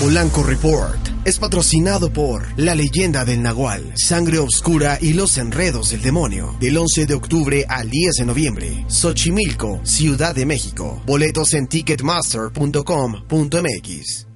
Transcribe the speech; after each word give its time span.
Polanco 0.00 0.42
Report 0.42 0.98
es 1.24 1.38
patrocinado 1.38 2.12
por 2.12 2.44
La 2.56 2.74
leyenda 2.74 3.24
del 3.24 3.40
Nahual, 3.42 3.92
Sangre 3.96 4.38
Oscura 4.38 4.98
y 5.00 5.12
los 5.12 5.38
enredos 5.38 5.90
del 5.90 6.02
demonio. 6.02 6.56
Del 6.60 6.78
11 6.78 7.06
de 7.06 7.14
octubre 7.14 7.64
al 7.68 7.90
10 7.90 8.14
de 8.14 8.24
noviembre. 8.24 8.84
Xochimilco, 8.88 9.80
Ciudad 9.84 10.34
de 10.34 10.46
México. 10.46 11.02
Boletos 11.04 11.52
en 11.54 11.66
ticketmaster.com.mx. 11.66 14.27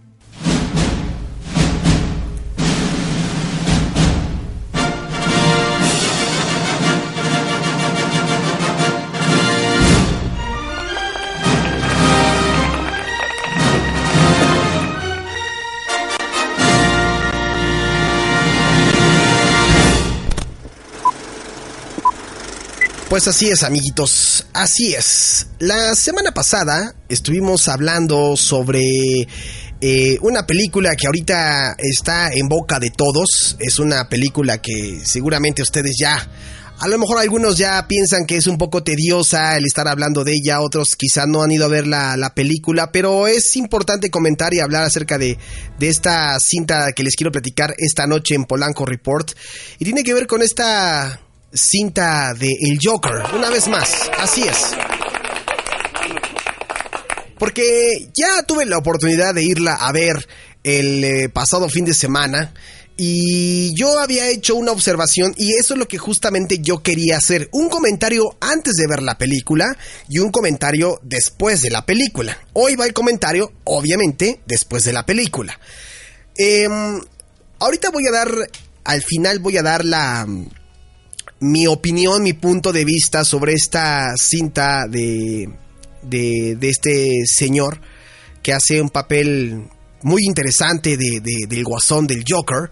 Pues 23.12 23.28
así 23.28 23.50
es, 23.50 23.62
amiguitos, 23.62 24.46
así 24.54 24.94
es. 24.94 25.48
La 25.58 25.94
semana 25.94 26.32
pasada 26.32 26.94
estuvimos 27.10 27.68
hablando 27.68 28.38
sobre 28.38 28.80
eh, 29.82 30.16
una 30.22 30.46
película 30.46 30.96
que 30.96 31.08
ahorita 31.08 31.76
está 31.76 32.32
en 32.32 32.48
boca 32.48 32.80
de 32.80 32.88
todos. 32.88 33.58
Es 33.58 33.78
una 33.78 34.08
película 34.08 34.62
que 34.62 35.02
seguramente 35.04 35.60
ustedes 35.60 35.94
ya, 36.00 36.26
a 36.78 36.88
lo 36.88 36.96
mejor 36.96 37.18
algunos 37.18 37.58
ya 37.58 37.86
piensan 37.86 38.24
que 38.24 38.36
es 38.36 38.46
un 38.46 38.56
poco 38.56 38.82
tediosa 38.82 39.58
el 39.58 39.66
estar 39.66 39.88
hablando 39.88 40.24
de 40.24 40.32
ella, 40.32 40.62
otros 40.62 40.96
quizá 40.96 41.26
no 41.26 41.42
han 41.42 41.50
ido 41.50 41.66
a 41.66 41.68
ver 41.68 41.86
la, 41.86 42.16
la 42.16 42.34
película, 42.34 42.92
pero 42.92 43.26
es 43.26 43.56
importante 43.56 44.08
comentar 44.08 44.54
y 44.54 44.60
hablar 44.60 44.84
acerca 44.84 45.18
de, 45.18 45.36
de 45.78 45.88
esta 45.90 46.40
cinta 46.40 46.92
que 46.92 47.04
les 47.04 47.14
quiero 47.16 47.30
platicar 47.30 47.74
esta 47.76 48.06
noche 48.06 48.34
en 48.36 48.46
Polanco 48.46 48.86
Report. 48.86 49.32
Y 49.78 49.84
tiene 49.84 50.02
que 50.02 50.14
ver 50.14 50.26
con 50.26 50.40
esta 50.40 51.20
cinta 51.52 52.34
de 52.34 52.48
El 52.60 52.78
Joker, 52.82 53.22
una 53.34 53.50
vez 53.50 53.68
más, 53.68 54.10
así 54.18 54.42
es. 54.42 54.74
Porque 57.38 58.08
ya 58.14 58.42
tuve 58.44 58.64
la 58.66 58.78
oportunidad 58.78 59.34
de 59.34 59.42
irla 59.42 59.74
a 59.74 59.92
ver 59.92 60.26
el 60.64 61.02
eh, 61.02 61.28
pasado 61.28 61.68
fin 61.68 61.84
de 61.84 61.94
semana 61.94 62.54
y 62.96 63.74
yo 63.74 63.98
había 63.98 64.28
hecho 64.28 64.54
una 64.54 64.70
observación 64.70 65.34
y 65.36 65.54
eso 65.54 65.74
es 65.74 65.80
lo 65.80 65.88
que 65.88 65.98
justamente 65.98 66.58
yo 66.60 66.82
quería 66.82 67.16
hacer. 67.16 67.48
Un 67.52 67.68
comentario 67.68 68.36
antes 68.40 68.74
de 68.74 68.86
ver 68.86 69.02
la 69.02 69.18
película 69.18 69.76
y 70.08 70.18
un 70.18 70.30
comentario 70.30 71.00
después 71.02 71.62
de 71.62 71.70
la 71.70 71.84
película. 71.84 72.38
Hoy 72.52 72.76
va 72.76 72.86
el 72.86 72.92
comentario, 72.92 73.52
obviamente, 73.64 74.40
después 74.46 74.84
de 74.84 74.92
la 74.92 75.04
película. 75.04 75.58
Em, 76.36 77.00
ahorita 77.58 77.90
voy 77.90 78.06
a 78.06 78.12
dar, 78.12 78.30
al 78.84 79.02
final 79.02 79.38
voy 79.38 79.56
a 79.56 79.62
dar 79.62 79.84
la 79.84 80.26
mi 81.42 81.66
opinión, 81.66 82.22
mi 82.22 82.32
punto 82.34 82.72
de 82.72 82.84
vista 82.84 83.24
sobre 83.24 83.54
esta 83.54 84.14
cinta 84.16 84.86
de, 84.88 85.48
de, 86.02 86.56
este 86.62 87.26
señor 87.26 87.80
que 88.42 88.52
hace 88.52 88.80
un 88.80 88.90
papel 88.90 89.68
muy 90.02 90.22
interesante 90.24 90.96
de, 90.96 91.20
del 91.20 91.64
guasón 91.64 92.06
del 92.06 92.24
Joker. 92.26 92.70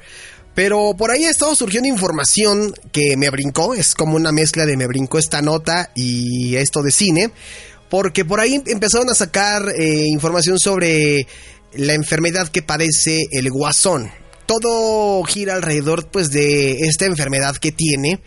Pero 0.55 0.95
por 0.97 1.11
ahí 1.11 1.25
ha 1.25 1.31
estado 1.31 1.55
surgiendo 1.55 1.89
información 1.89 2.73
que 2.93 3.17
me 3.17 3.31
brincó, 3.31 3.75
es 3.75 3.95
como 3.95 4.17
una 4.17 4.33
mezcla 4.33 4.67
de 4.67 4.77
me 4.77 4.87
brincó 4.87 5.19
esta 5.19 5.43
nota 5.43 5.91
y 5.95 6.57
esto 6.57 6.83
de 6.83 6.91
cine, 6.91 7.31
porque 7.89 8.25
por 8.25 8.41
ahí 8.41 8.63
empezaron 8.67 9.11
a 9.11 9.15
sacar 9.15 9.69
eh, 9.77 10.05
información 10.07 10.59
sobre 10.59 11.27
la 11.73 11.95
enfermedad 11.95 12.49
que 12.49 12.63
padece 12.63 13.27
el 13.33 13.51
guasón. 13.51 14.11
Todo 14.47 15.23
gira 15.25 15.55
alrededor 15.55 16.09
pues 16.09 16.31
de 16.31 16.79
esta 16.81 17.07
enfermedad 17.07 17.57
que 17.57 17.73
tiene 17.73 18.21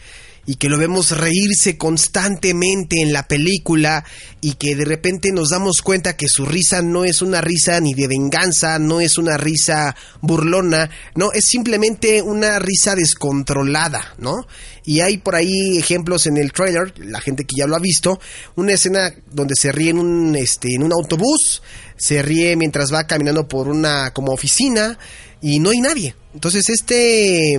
y 0.45 0.55
que 0.55 0.69
lo 0.69 0.77
vemos 0.77 1.11
reírse 1.11 1.77
constantemente 1.77 3.01
en 3.01 3.13
la 3.13 3.27
película 3.27 4.03
y 4.41 4.55
que 4.55 4.75
de 4.75 4.83
repente 4.83 5.31
nos 5.31 5.49
damos 5.49 5.81
cuenta 5.81 6.17
que 6.17 6.27
su 6.27 6.45
risa 6.45 6.81
no 6.81 7.05
es 7.05 7.21
una 7.21 7.39
risa 7.39 7.79
ni 7.79 7.93
de 7.93 8.07
venganza, 8.07 8.77
no 8.77 8.99
es 8.99 9.17
una 9.17 9.37
risa 9.37 9.95
burlona, 10.21 10.89
no, 11.15 11.31
es 11.31 11.45
simplemente 11.45 12.21
una 12.21 12.59
risa 12.59 12.95
descontrolada, 12.95 14.15
¿no? 14.17 14.45
Y 14.85 14.99
hay 14.99 15.17
por 15.17 15.35
ahí 15.35 15.77
ejemplos 15.77 16.27
en 16.27 16.37
el 16.37 16.51
trailer, 16.51 16.93
la 16.97 17.21
gente 17.21 17.45
que 17.45 17.55
ya 17.57 17.67
lo 17.67 17.75
ha 17.75 17.79
visto, 17.79 18.19
una 18.55 18.73
escena 18.73 19.13
donde 19.31 19.55
se 19.55 19.71
ríe 19.71 19.91
en 19.91 19.99
un, 19.99 20.35
este, 20.35 20.75
en 20.75 20.83
un 20.83 20.91
autobús, 20.91 21.61
se 21.95 22.21
ríe 22.21 22.57
mientras 22.57 22.93
va 22.93 23.07
caminando 23.07 23.47
por 23.47 23.69
una 23.69 24.11
como 24.11 24.33
oficina 24.33 24.97
y 25.41 25.59
no 25.59 25.69
hay 25.69 25.79
nadie. 25.79 26.15
Entonces 26.33 26.67
este 26.69 27.57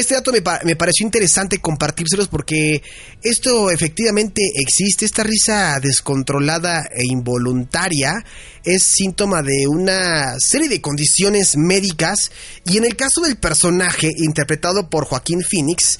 este 0.00 0.14
dato 0.14 0.32
me, 0.32 0.42
me, 0.64 0.76
pareció 0.76 1.04
interesante 1.04 1.58
compartírselos 1.58 2.28
porque 2.28 2.82
esto 3.22 3.70
efectivamente 3.70 4.42
existe, 4.54 5.04
esta 5.04 5.22
risa 5.22 5.78
descontrolada 5.80 6.88
e 6.92 7.04
involuntaria 7.06 8.24
es 8.64 8.82
síntoma 8.82 9.42
de 9.42 9.66
una 9.68 10.34
serie 10.38 10.68
de 10.68 10.80
condiciones 10.80 11.56
médicas 11.56 12.30
y 12.64 12.78
en 12.78 12.84
el 12.84 12.96
caso 12.96 13.20
del 13.20 13.36
personaje 13.36 14.10
interpretado 14.16 14.88
por 14.90 15.06
Joaquín 15.06 15.42
Phoenix, 15.42 15.98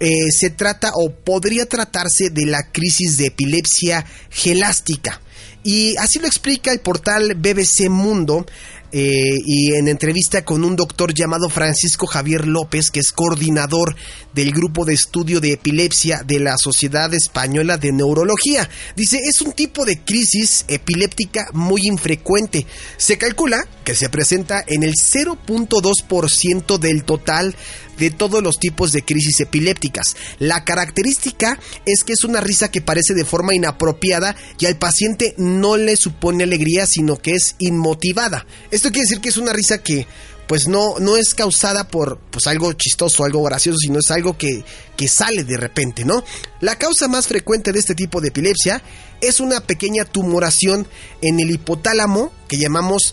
eh, 0.00 0.30
se 0.30 0.50
trata 0.50 0.92
o 0.94 1.10
podría 1.10 1.66
tratarse 1.66 2.30
de 2.30 2.46
la 2.46 2.70
crisis 2.70 3.18
de 3.18 3.26
epilepsia 3.26 4.06
gelástica. 4.30 5.20
Y 5.64 5.96
así 5.96 6.20
lo 6.20 6.28
explica 6.28 6.72
el 6.72 6.80
portal 6.80 7.34
BBC 7.34 7.88
Mundo 7.90 8.46
eh, 8.90 9.36
y 9.44 9.74
en 9.74 9.88
entrevista 9.88 10.44
con 10.44 10.64
un 10.64 10.74
doctor 10.76 11.12
llamado 11.12 11.48
Francisco 11.50 12.06
Javier 12.06 12.46
López, 12.46 12.90
que 12.90 13.00
es 13.00 13.12
coordinador 13.12 13.96
del 14.34 14.52
grupo 14.52 14.84
de 14.84 14.94
estudio 14.94 15.40
de 15.40 15.52
epilepsia 15.52 16.22
de 16.26 16.40
la 16.40 16.56
Sociedad 16.56 17.12
Española 17.12 17.76
de 17.76 17.92
Neurología. 17.92 18.68
Dice, 18.96 19.18
es 19.18 19.40
un 19.42 19.52
tipo 19.52 19.84
de 19.84 19.98
crisis 20.00 20.64
epiléptica 20.68 21.48
muy 21.52 21.82
infrecuente. 21.86 22.66
Se 22.96 23.18
calcula 23.18 23.58
que 23.84 23.94
se 23.94 24.08
presenta 24.08 24.64
en 24.66 24.82
el 24.82 24.94
0.2% 24.94 26.78
del 26.78 27.04
total 27.04 27.54
de 27.98 28.10
todos 28.10 28.42
los 28.42 28.58
tipos 28.58 28.92
de 28.92 29.04
crisis 29.04 29.40
epilépticas. 29.40 30.16
La 30.38 30.64
característica 30.64 31.58
es 31.86 32.04
que 32.04 32.12
es 32.12 32.24
una 32.24 32.40
risa 32.40 32.70
que 32.70 32.80
parece 32.80 33.14
de 33.14 33.24
forma 33.24 33.54
inapropiada 33.54 34.36
y 34.58 34.66
al 34.66 34.76
paciente 34.76 35.34
no 35.36 35.76
le 35.76 35.96
supone 35.96 36.44
alegría, 36.44 36.86
sino 36.86 37.16
que 37.16 37.32
es 37.32 37.56
inmotivada. 37.58 38.46
Esto 38.70 38.90
quiere 38.90 39.06
decir 39.08 39.20
que 39.20 39.28
es 39.28 39.36
una 39.36 39.52
risa 39.52 39.82
que 39.82 40.06
pues 40.48 40.66
no, 40.66 40.98
no 40.98 41.18
es 41.18 41.34
causada 41.34 41.88
por 41.88 42.18
pues 42.30 42.46
algo 42.46 42.72
chistoso, 42.72 43.22
algo 43.22 43.42
gracioso, 43.42 43.76
sino 43.78 43.98
es 43.98 44.10
algo 44.10 44.38
que, 44.38 44.64
que 44.96 45.06
sale 45.06 45.44
de 45.44 45.58
repente, 45.58 46.06
¿no? 46.06 46.24
La 46.62 46.76
causa 46.76 47.06
más 47.06 47.26
frecuente 47.26 47.70
de 47.70 47.78
este 47.78 47.94
tipo 47.94 48.22
de 48.22 48.28
epilepsia 48.28 48.82
es 49.20 49.40
una 49.40 49.60
pequeña 49.60 50.06
tumoración 50.06 50.88
en 51.20 51.38
el 51.38 51.50
hipotálamo 51.50 52.32
que 52.48 52.56
llamamos 52.56 53.12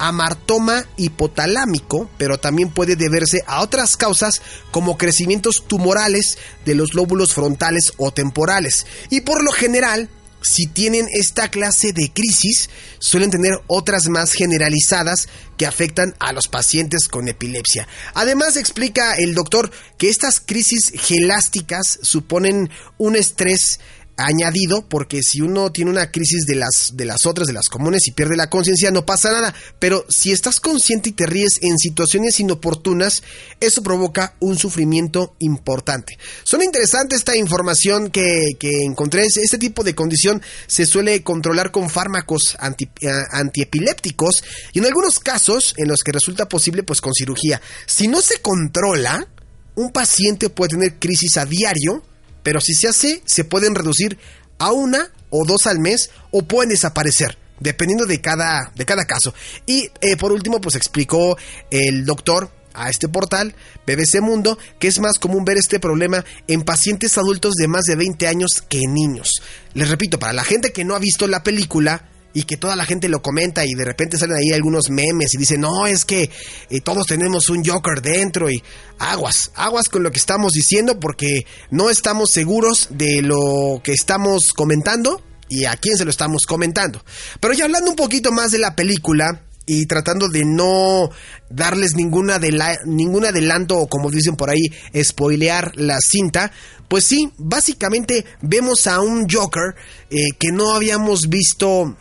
amartoma 0.00 0.86
hipotalámico, 0.96 2.10
pero 2.16 2.40
también 2.40 2.70
puede 2.70 2.96
deberse 2.96 3.44
a 3.46 3.60
otras 3.60 3.98
causas 3.98 4.40
como 4.70 4.96
crecimientos 4.96 5.68
tumorales 5.68 6.38
de 6.64 6.74
los 6.74 6.94
lóbulos 6.94 7.34
frontales 7.34 7.92
o 7.98 8.10
temporales. 8.10 8.86
Y 9.10 9.20
por 9.20 9.44
lo 9.44 9.52
general, 9.52 10.08
si 10.42 10.66
tienen 10.66 11.06
esta 11.12 11.50
clase 11.50 11.92
de 11.92 12.10
crisis, 12.14 12.70
suelen 12.98 13.30
tener 13.30 13.60
otras 13.66 14.08
más 14.08 14.32
generalizadas 14.32 15.28
que 15.58 15.66
afectan 15.66 16.14
a 16.18 16.32
los 16.32 16.48
pacientes 16.48 17.06
con 17.06 17.28
epilepsia. 17.28 17.86
Además, 18.14 18.56
explica 18.56 19.14
el 19.16 19.34
doctor 19.34 19.70
que 19.98 20.08
estas 20.08 20.40
crisis 20.40 20.92
gelásticas 20.94 21.98
suponen 22.00 22.70
un 22.96 23.16
estrés 23.16 23.80
añadido 24.24 24.86
porque 24.88 25.22
si 25.22 25.40
uno 25.40 25.72
tiene 25.72 25.90
una 25.90 26.10
crisis 26.10 26.46
de 26.46 26.56
las 26.56 26.90
de 26.92 27.04
las 27.04 27.26
otras 27.26 27.46
de 27.46 27.52
las 27.52 27.68
comunes 27.68 28.06
y 28.06 28.12
pierde 28.12 28.36
la 28.36 28.50
conciencia 28.50 28.90
no 28.90 29.06
pasa 29.06 29.32
nada. 29.32 29.54
Pero 29.78 30.04
si 30.08 30.32
estás 30.32 30.60
consciente 30.60 31.10
y 31.10 31.12
te 31.12 31.26
ríes 31.26 31.58
en 31.62 31.78
situaciones 31.78 32.40
inoportunas 32.40 33.22
eso 33.60 33.82
provoca 33.82 34.34
un 34.40 34.58
sufrimiento 34.58 35.34
importante. 35.38 36.18
Suena 36.44 36.64
interesante 36.64 37.16
esta 37.16 37.36
información 37.36 38.10
que, 38.10 38.56
encontré. 38.60 39.24
Este 39.24 39.58
tipo 39.58 39.84
de 39.84 39.94
condición 39.94 40.40
se 40.66 40.86
suele 40.86 41.22
controlar 41.22 41.70
con 41.70 41.90
fármacos 41.90 42.56
anti, 42.58 42.84
eh, 43.00 43.08
antiepilépticos 43.30 44.42
y 44.72 44.78
en 44.78 44.86
algunos 44.86 45.18
casos 45.18 45.74
en 45.76 45.88
los 45.88 46.02
que 46.02 46.12
resulta 46.12 46.48
posible 46.48 46.82
pues 46.82 47.00
con 47.00 47.12
cirugía. 47.12 47.60
Si 47.86 48.08
no 48.08 48.20
se 48.20 48.40
controla 48.40 49.28
un 49.74 49.92
paciente 49.92 50.50
puede 50.50 50.70
tener 50.70 50.98
crisis 50.98 51.36
a 51.36 51.46
diario 51.46 52.02
pero 52.42 52.60
si 52.60 52.74
se 52.74 52.88
hace, 52.88 53.22
se 53.26 53.44
pueden 53.44 53.74
reducir 53.74 54.18
a 54.58 54.72
una 54.72 55.10
o 55.30 55.44
dos 55.44 55.66
al 55.66 55.78
mes 55.78 56.10
o 56.30 56.42
pueden 56.42 56.70
desaparecer 56.70 57.38
dependiendo 57.60 58.06
de 58.06 58.20
cada, 58.20 58.72
de 58.74 58.86
cada 58.86 59.04
caso. 59.04 59.32
Y 59.66 59.90
eh, 60.00 60.16
por 60.18 60.32
último, 60.32 60.60
pues 60.60 60.74
explicó 60.74 61.36
el 61.70 62.04
doctor 62.04 62.50
a 62.72 62.88
este 62.88 63.08
portal, 63.08 63.54
BBC 63.86 64.20
Mundo, 64.20 64.58
que 64.78 64.88
es 64.88 64.98
más 64.98 65.18
común 65.18 65.44
ver 65.44 65.58
este 65.58 65.78
problema 65.78 66.24
en 66.46 66.62
pacientes 66.62 67.18
adultos 67.18 67.54
de 67.54 67.68
más 67.68 67.84
de 67.84 67.96
20 67.96 68.26
años 68.26 68.64
que 68.68 68.78
en 68.78 68.94
niños. 68.94 69.28
Les 69.74 69.88
repito, 69.88 70.18
para 70.18 70.32
la 70.32 70.44
gente 70.44 70.72
que 70.72 70.84
no 70.84 70.94
ha 70.94 70.98
visto 70.98 71.26
la 71.26 71.42
película, 71.42 72.08
y 72.32 72.44
que 72.44 72.56
toda 72.56 72.76
la 72.76 72.84
gente 72.84 73.08
lo 73.08 73.22
comenta 73.22 73.64
y 73.64 73.74
de 73.74 73.84
repente 73.84 74.18
salen 74.18 74.36
ahí 74.36 74.52
algunos 74.52 74.90
memes 74.90 75.34
y 75.34 75.38
dicen, 75.38 75.60
no, 75.60 75.86
es 75.86 76.04
que 76.04 76.30
eh, 76.70 76.80
todos 76.80 77.06
tenemos 77.06 77.48
un 77.48 77.64
Joker 77.64 78.00
dentro 78.00 78.50
y 78.50 78.62
aguas, 78.98 79.50
aguas 79.54 79.88
con 79.88 80.02
lo 80.02 80.12
que 80.12 80.18
estamos 80.18 80.52
diciendo 80.52 81.00
porque 81.00 81.46
no 81.70 81.90
estamos 81.90 82.30
seguros 82.32 82.88
de 82.90 83.22
lo 83.22 83.80
que 83.82 83.92
estamos 83.92 84.48
comentando 84.54 85.22
y 85.48 85.64
a 85.64 85.76
quién 85.76 85.96
se 85.96 86.04
lo 86.04 86.10
estamos 86.10 86.42
comentando. 86.46 87.04
Pero 87.40 87.54
ya 87.54 87.64
hablando 87.64 87.90
un 87.90 87.96
poquito 87.96 88.30
más 88.30 88.52
de 88.52 88.58
la 88.58 88.76
película, 88.76 89.42
y 89.66 89.86
tratando 89.86 90.28
de 90.28 90.44
no 90.44 91.10
darles 91.48 91.94
ninguna 91.94 92.40
ningún 92.86 93.24
adelanto 93.24 93.78
o 93.78 93.88
como 93.88 94.10
dicen 94.10 94.34
por 94.34 94.50
ahí, 94.50 94.72
spoilear 95.00 95.76
la 95.76 95.98
cinta, 96.00 96.50
pues 96.88 97.04
sí, 97.04 97.32
básicamente 97.38 98.24
vemos 98.42 98.88
a 98.88 99.00
un 99.00 99.28
Joker 99.30 99.76
eh, 100.10 100.32
que 100.40 100.50
no 100.50 100.74
habíamos 100.74 101.28
visto 101.28 101.96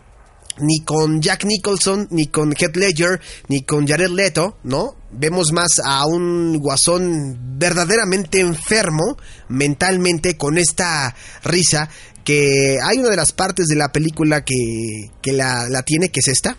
ni 0.60 0.84
con 0.84 1.22
Jack 1.22 1.46
Nicholson, 1.46 2.08
ni 2.12 2.28
con 2.28 2.54
Heath 2.54 2.76
Ledger, 2.76 3.20
ni 3.48 3.64
con 3.64 3.88
Jared 3.88 4.10
Leto, 4.10 4.58
¿no? 4.64 4.96
Vemos 5.12 5.52
más 5.52 5.80
a 5.84 6.06
un 6.06 6.60
guasón 6.60 7.58
verdaderamente 7.58 8.40
enfermo 8.40 9.18
mentalmente 9.48 10.38
con 10.38 10.58
esta 10.58 11.16
risa 11.44 11.90
que 12.24 12.78
hay 12.84 13.00
una 13.00 13.10
de 13.10 13.16
las 13.16 13.32
partes 13.32 13.68
de 13.68 13.76
la 13.76 13.92
película 13.92 14.44
que, 14.44 15.10
que 15.22 15.34
la, 15.34 15.68
la 15.70 15.82
tiene, 15.84 16.10
que 16.10 16.20
es 16.20 16.28
esta. 16.28 16.58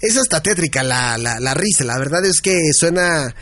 Es 0.00 0.16
hasta 0.16 0.40
tétrica 0.40 0.84
la, 0.84 1.18
la, 1.18 1.40
la 1.40 1.54
risa, 1.54 1.84
la 1.84 1.98
verdad 1.98 2.24
es 2.24 2.40
que 2.40 2.56
suena 2.72 3.34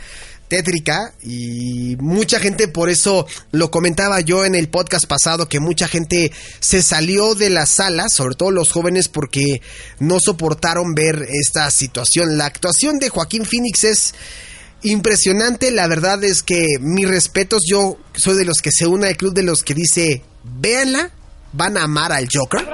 tétrica 0.47 1.13
y 1.21 1.95
mucha 1.99 2.39
gente 2.39 2.67
por 2.67 2.89
eso 2.89 3.27
lo 3.51 3.69
comentaba 3.69 4.21
yo 4.21 4.45
en 4.45 4.55
el 4.55 4.69
podcast 4.69 5.05
pasado 5.05 5.49
que 5.49 5.59
mucha 5.59 5.87
gente 5.87 6.31
se 6.59 6.81
salió 6.81 7.35
de 7.35 7.49
la 7.49 7.65
sala, 7.65 8.07
sobre 8.09 8.35
todo 8.35 8.51
los 8.51 8.71
jóvenes 8.71 9.07
porque 9.09 9.61
no 9.99 10.19
soportaron 10.19 10.93
ver 10.93 11.27
esta 11.29 11.69
situación. 11.71 12.37
La 12.37 12.45
actuación 12.45 12.99
de 12.99 13.09
Joaquín 13.09 13.45
Phoenix 13.45 13.83
es 13.83 14.15
impresionante, 14.83 15.71
la 15.71 15.87
verdad 15.87 16.23
es 16.23 16.43
que 16.43 16.65
mis 16.79 17.07
respetos, 17.07 17.63
yo 17.69 17.97
soy 18.15 18.37
de 18.37 18.45
los 18.45 18.59
que 18.61 18.71
se 18.71 18.87
une 18.87 19.07
al 19.07 19.17
club 19.17 19.33
de 19.33 19.43
los 19.43 19.63
que 19.63 19.73
dice, 19.73 20.21
véanla, 20.43 21.11
van 21.53 21.77
a 21.77 21.83
amar 21.83 22.11
al 22.11 22.27
Joker. 22.31 22.67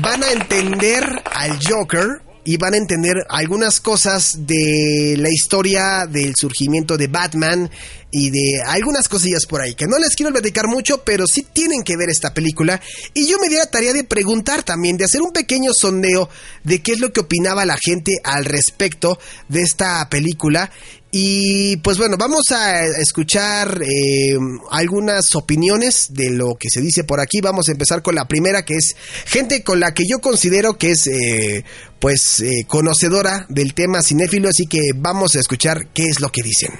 Van 0.00 0.22
a 0.22 0.30
entender 0.30 1.04
al 1.34 1.58
Joker 1.62 2.22
y 2.44 2.56
van 2.56 2.74
a 2.74 2.76
entender 2.76 3.24
algunas 3.28 3.80
cosas 3.80 4.46
de 4.46 5.16
la 5.18 5.28
historia 5.30 6.06
del 6.06 6.34
surgimiento 6.36 6.96
de 6.96 7.06
Batman 7.06 7.70
y 8.10 8.30
de 8.30 8.62
algunas 8.66 9.08
cosillas 9.08 9.46
por 9.46 9.60
ahí 9.60 9.74
que 9.74 9.86
no 9.86 9.98
les 9.98 10.16
quiero 10.16 10.32
platicar 10.32 10.66
mucho, 10.66 11.02
pero 11.04 11.24
sí 11.26 11.46
tienen 11.52 11.82
que 11.82 11.96
ver 11.96 12.10
esta 12.10 12.34
película. 12.34 12.80
Y 13.14 13.26
yo 13.26 13.38
me 13.38 13.48
di 13.48 13.56
la 13.56 13.66
tarea 13.66 13.92
de 13.92 14.04
preguntar 14.04 14.62
también, 14.64 14.96
de 14.96 15.04
hacer 15.04 15.22
un 15.22 15.32
pequeño 15.32 15.72
sondeo 15.72 16.28
de 16.64 16.82
qué 16.82 16.92
es 16.92 17.00
lo 17.00 17.12
que 17.12 17.20
opinaba 17.20 17.64
la 17.64 17.78
gente 17.80 18.12
al 18.24 18.44
respecto 18.44 19.18
de 19.48 19.62
esta 19.62 20.08
película 20.08 20.70
y 21.14 21.76
pues 21.76 21.98
bueno, 21.98 22.16
vamos 22.18 22.50
a 22.52 22.86
escuchar 22.86 23.82
eh, 23.82 24.34
algunas 24.70 25.34
opiniones 25.34 26.06
de 26.08 26.30
lo 26.30 26.54
que 26.54 26.70
se 26.70 26.80
dice 26.80 27.04
por 27.04 27.20
aquí. 27.20 27.42
Vamos 27.42 27.68
a 27.68 27.72
empezar 27.72 28.00
con 28.00 28.14
la 28.14 28.26
primera, 28.26 28.64
que 28.64 28.76
es 28.76 28.96
gente 29.26 29.62
con 29.62 29.78
la 29.78 29.92
que 29.92 30.04
yo 30.08 30.20
considero 30.20 30.78
que 30.78 30.92
es 30.92 31.06
eh, 31.08 31.66
pues 32.00 32.40
eh, 32.40 32.64
conocedora 32.66 33.44
del 33.50 33.74
tema 33.74 34.02
cinéfilo, 34.02 34.48
así 34.48 34.64
que 34.66 34.92
vamos 34.96 35.36
a 35.36 35.40
escuchar 35.40 35.88
qué 35.88 36.04
es 36.04 36.18
lo 36.18 36.30
que 36.30 36.42
dicen. 36.42 36.70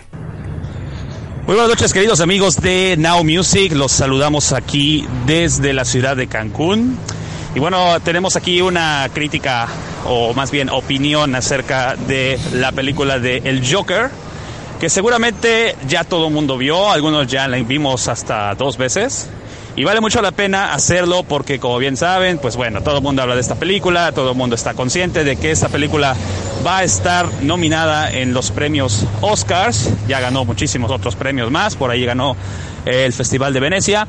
Muy 1.46 1.56
buenas 1.56 1.68
noches 1.68 1.92
queridos 1.92 2.20
amigos 2.20 2.56
de 2.62 2.96
Now 2.96 3.22
Music, 3.24 3.72
los 3.72 3.92
saludamos 3.92 4.54
aquí 4.54 5.06
desde 5.26 5.74
la 5.74 5.84
ciudad 5.84 6.16
de 6.16 6.26
Cancún. 6.26 6.96
Y 7.54 7.58
bueno, 7.58 8.00
tenemos 8.00 8.36
aquí 8.36 8.62
una 8.62 9.10
crítica 9.12 9.68
o 10.06 10.32
más 10.32 10.50
bien 10.50 10.70
opinión 10.70 11.34
acerca 11.34 11.96
de 11.96 12.38
la 12.54 12.72
película 12.72 13.18
de 13.18 13.42
El 13.44 13.62
Joker, 13.70 14.10
que 14.82 14.90
seguramente 14.90 15.76
ya 15.86 16.02
todo 16.02 16.26
el 16.26 16.34
mundo 16.34 16.58
vio, 16.58 16.90
algunos 16.90 17.28
ya 17.28 17.46
la 17.46 17.56
vimos 17.58 18.08
hasta 18.08 18.52
dos 18.56 18.76
veces. 18.76 19.28
Y 19.76 19.84
vale 19.84 20.00
mucho 20.00 20.20
la 20.20 20.32
pena 20.32 20.74
hacerlo 20.74 21.22
porque 21.22 21.60
como 21.60 21.78
bien 21.78 21.96
saben, 21.96 22.38
pues 22.38 22.56
bueno, 22.56 22.82
todo 22.82 22.96
el 22.96 23.02
mundo 23.04 23.22
habla 23.22 23.36
de 23.36 23.42
esta 23.42 23.54
película, 23.54 24.10
todo 24.10 24.32
el 24.32 24.36
mundo 24.36 24.56
está 24.56 24.74
consciente 24.74 25.22
de 25.22 25.36
que 25.36 25.52
esta 25.52 25.68
película 25.68 26.16
va 26.66 26.78
a 26.78 26.82
estar 26.82 27.28
nominada 27.42 28.10
en 28.10 28.34
los 28.34 28.50
premios 28.50 29.06
Oscars, 29.20 29.88
ya 30.08 30.18
ganó 30.18 30.44
muchísimos 30.44 30.90
otros 30.90 31.14
premios 31.14 31.48
más, 31.52 31.76
por 31.76 31.92
ahí 31.92 32.04
ganó 32.04 32.36
el 32.84 33.12
Festival 33.12 33.52
de 33.52 33.60
Venecia. 33.60 34.08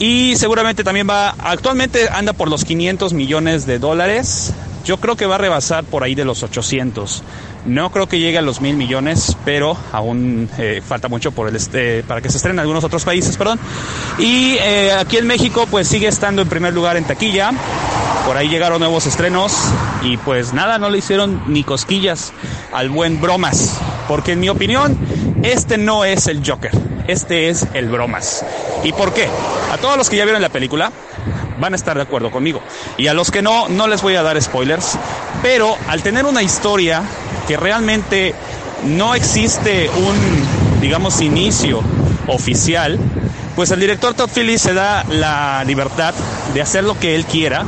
Y 0.00 0.34
seguramente 0.34 0.82
también 0.82 1.08
va, 1.08 1.36
actualmente 1.38 2.08
anda 2.08 2.32
por 2.32 2.50
los 2.50 2.64
500 2.64 3.12
millones 3.12 3.66
de 3.66 3.78
dólares, 3.78 4.52
yo 4.88 4.96
creo 4.96 5.16
que 5.16 5.26
va 5.26 5.34
a 5.34 5.38
rebasar 5.38 5.84
por 5.84 6.02
ahí 6.02 6.14
de 6.14 6.24
los 6.24 6.42
800. 6.42 7.22
No 7.66 7.90
creo 7.90 8.08
que 8.08 8.18
llegue 8.18 8.38
a 8.38 8.42
los 8.42 8.62
mil 8.62 8.74
millones, 8.74 9.36
pero 9.44 9.76
aún 9.92 10.48
eh, 10.56 10.80
falta 10.82 11.08
mucho 11.08 11.30
por 11.30 11.46
el 11.46 11.56
este, 11.56 12.02
para 12.04 12.22
que 12.22 12.30
se 12.30 12.38
estrenen 12.38 12.56
en 12.56 12.60
algunos 12.60 12.84
otros 12.84 13.04
países, 13.04 13.36
perdón. 13.36 13.60
Y 14.18 14.56
eh, 14.58 14.92
aquí 14.98 15.18
en 15.18 15.26
México, 15.26 15.66
pues 15.70 15.88
sigue 15.88 16.08
estando 16.08 16.40
en 16.40 16.48
primer 16.48 16.72
lugar 16.72 16.96
en 16.96 17.04
taquilla. 17.04 17.50
Por 18.24 18.38
ahí 18.38 18.48
llegaron 18.48 18.78
nuevos 18.78 19.04
estrenos 19.04 19.52
y 20.02 20.16
pues 20.16 20.54
nada, 20.54 20.78
no 20.78 20.88
le 20.88 20.96
hicieron 20.96 21.42
ni 21.48 21.64
cosquillas 21.64 22.32
al 22.72 22.88
buen 22.88 23.20
Bromas, 23.20 23.78
porque 24.08 24.32
en 24.32 24.40
mi 24.40 24.48
opinión, 24.48 24.98
este 25.42 25.76
no 25.76 26.06
es 26.06 26.28
el 26.28 26.42
Joker, 26.46 26.72
este 27.08 27.50
es 27.50 27.66
el 27.74 27.90
Bromas. 27.90 28.42
¿Y 28.84 28.92
por 28.92 29.12
qué? 29.12 29.28
A 29.70 29.76
todos 29.76 29.98
los 29.98 30.08
que 30.08 30.16
ya 30.16 30.24
vieron 30.24 30.40
la 30.40 30.48
película, 30.48 30.92
van 31.58 31.72
a 31.72 31.76
estar 31.76 31.96
de 31.96 32.02
acuerdo 32.02 32.30
conmigo. 32.30 32.62
Y 32.96 33.08
a 33.08 33.14
los 33.14 33.30
que 33.30 33.42
no, 33.42 33.68
no 33.68 33.88
les 33.88 34.02
voy 34.02 34.16
a 34.16 34.22
dar 34.22 34.40
spoilers. 34.40 34.98
Pero 35.42 35.76
al 35.88 36.02
tener 36.02 36.24
una 36.24 36.42
historia 36.42 37.02
que 37.46 37.56
realmente 37.56 38.34
no 38.84 39.14
existe 39.14 39.90
un, 39.90 40.80
digamos, 40.80 41.20
inicio 41.20 41.82
oficial, 42.26 42.98
pues 43.56 43.70
el 43.70 43.80
director 43.80 44.14
Todd 44.14 44.30
Phillips 44.32 44.62
se 44.62 44.74
da 44.74 45.04
la 45.04 45.64
libertad 45.64 46.14
de 46.54 46.62
hacer 46.62 46.84
lo 46.84 46.98
que 46.98 47.14
él 47.14 47.24
quiera 47.24 47.64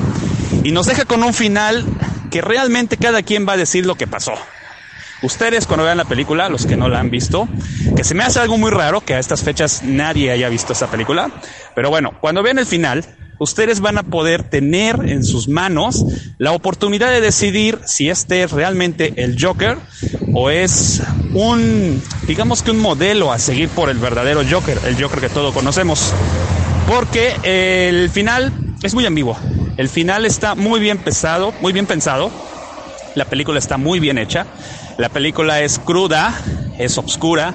y 0.62 0.72
nos 0.72 0.86
deja 0.86 1.04
con 1.04 1.22
un 1.22 1.34
final 1.34 1.84
que 2.30 2.40
realmente 2.40 2.96
cada 2.96 3.22
quien 3.22 3.46
va 3.48 3.54
a 3.54 3.56
decir 3.56 3.86
lo 3.86 3.96
que 3.96 4.06
pasó. 4.06 4.34
Ustedes 5.22 5.66
cuando 5.66 5.84
vean 5.84 5.98
la 5.98 6.06
película, 6.06 6.48
los 6.48 6.64
que 6.64 6.76
no 6.76 6.88
la 6.88 7.00
han 7.00 7.10
visto, 7.10 7.46
que 7.94 8.04
se 8.04 8.14
me 8.14 8.24
hace 8.24 8.40
algo 8.40 8.56
muy 8.56 8.70
raro 8.70 9.02
que 9.02 9.14
a 9.14 9.18
estas 9.18 9.42
fechas 9.42 9.82
nadie 9.82 10.30
haya 10.30 10.48
visto 10.48 10.72
esa 10.72 10.90
película, 10.90 11.30
pero 11.74 11.90
bueno, 11.90 12.12
cuando 12.20 12.42
vean 12.42 12.58
el 12.58 12.66
final, 12.66 13.04
ustedes 13.40 13.81
van 13.81 13.98
a 13.98 14.02
poder 14.04 14.44
tener 14.44 14.96
en 15.08 15.25
sus 15.25 15.48
manos 15.48 16.04
la 16.38 16.52
oportunidad 16.52 17.11
de 17.11 17.20
decidir 17.20 17.80
si 17.87 18.11
este 18.11 18.42
es 18.42 18.52
realmente 18.52 19.14
el 19.16 19.42
Joker 19.42 19.78
o 20.32 20.50
es 20.50 21.02
un, 21.32 22.00
digamos 22.26 22.62
que 22.62 22.70
un 22.70 22.78
modelo 22.78 23.32
a 23.32 23.38
seguir 23.38 23.68
por 23.70 23.88
el 23.88 23.99
verdadero 23.99 24.42
Joker, 24.49 24.78
el 24.87 25.02
Joker 25.02 25.20
que 25.20 25.28
todos 25.30 25.52
conocemos. 25.54 26.12
Porque 26.87 27.35
el 27.42 28.11
final 28.11 28.52
es 28.82 28.94
muy 28.94 29.06
ambiguo. 29.06 29.37
El 29.76 29.88
final 29.88 30.26
está 30.26 30.54
muy 30.54 30.78
bien 30.78 30.99
pesado, 30.99 31.54
muy 31.62 31.73
bien 31.73 31.87
pensado. 31.87 32.30
La 33.14 33.25
película 33.25 33.59
está 33.59 33.78
muy 33.78 34.00
bien 34.00 34.18
hecha. 34.18 34.47
La 34.99 35.09
película 35.09 35.62
es 35.62 35.78
cruda, 35.78 36.38
es 36.78 36.99
obscura 36.99 37.54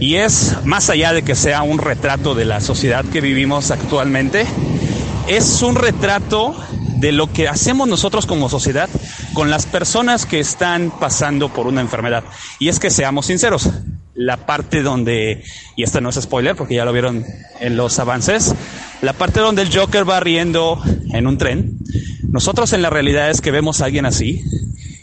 y 0.00 0.14
es 0.14 0.56
más 0.64 0.88
allá 0.88 1.12
de 1.12 1.22
que 1.22 1.34
sea 1.34 1.62
un 1.62 1.78
retrato 1.78 2.34
de 2.34 2.46
la 2.46 2.60
sociedad 2.60 3.04
que 3.04 3.20
vivimos 3.20 3.70
actualmente, 3.70 4.46
es 5.30 5.62
un 5.62 5.76
retrato 5.76 6.56
de 6.96 7.12
lo 7.12 7.32
que 7.32 7.46
hacemos 7.46 7.86
nosotros 7.86 8.26
como 8.26 8.48
sociedad 8.48 8.90
con 9.32 9.48
las 9.48 9.64
personas 9.64 10.26
que 10.26 10.40
están 10.40 10.92
pasando 10.98 11.48
por 11.50 11.68
una 11.68 11.80
enfermedad. 11.80 12.24
Y 12.58 12.68
es 12.68 12.80
que 12.80 12.90
seamos 12.90 13.26
sinceros, 13.26 13.70
la 14.14 14.44
parte 14.44 14.82
donde, 14.82 15.44
y 15.76 15.84
esto 15.84 16.00
no 16.00 16.10
es 16.10 16.16
spoiler 16.20 16.56
porque 16.56 16.74
ya 16.74 16.84
lo 16.84 16.92
vieron 16.92 17.24
en 17.60 17.76
los 17.76 18.00
avances, 18.00 18.56
la 19.02 19.12
parte 19.12 19.38
donde 19.38 19.62
el 19.62 19.72
Joker 19.72 20.08
va 20.08 20.18
riendo 20.18 20.82
en 21.12 21.28
un 21.28 21.38
tren, 21.38 21.78
nosotros 22.28 22.72
en 22.72 22.82
la 22.82 22.90
realidad 22.90 23.30
es 23.30 23.40
que 23.40 23.52
vemos 23.52 23.80
a 23.80 23.84
alguien 23.84 24.06
así 24.06 24.44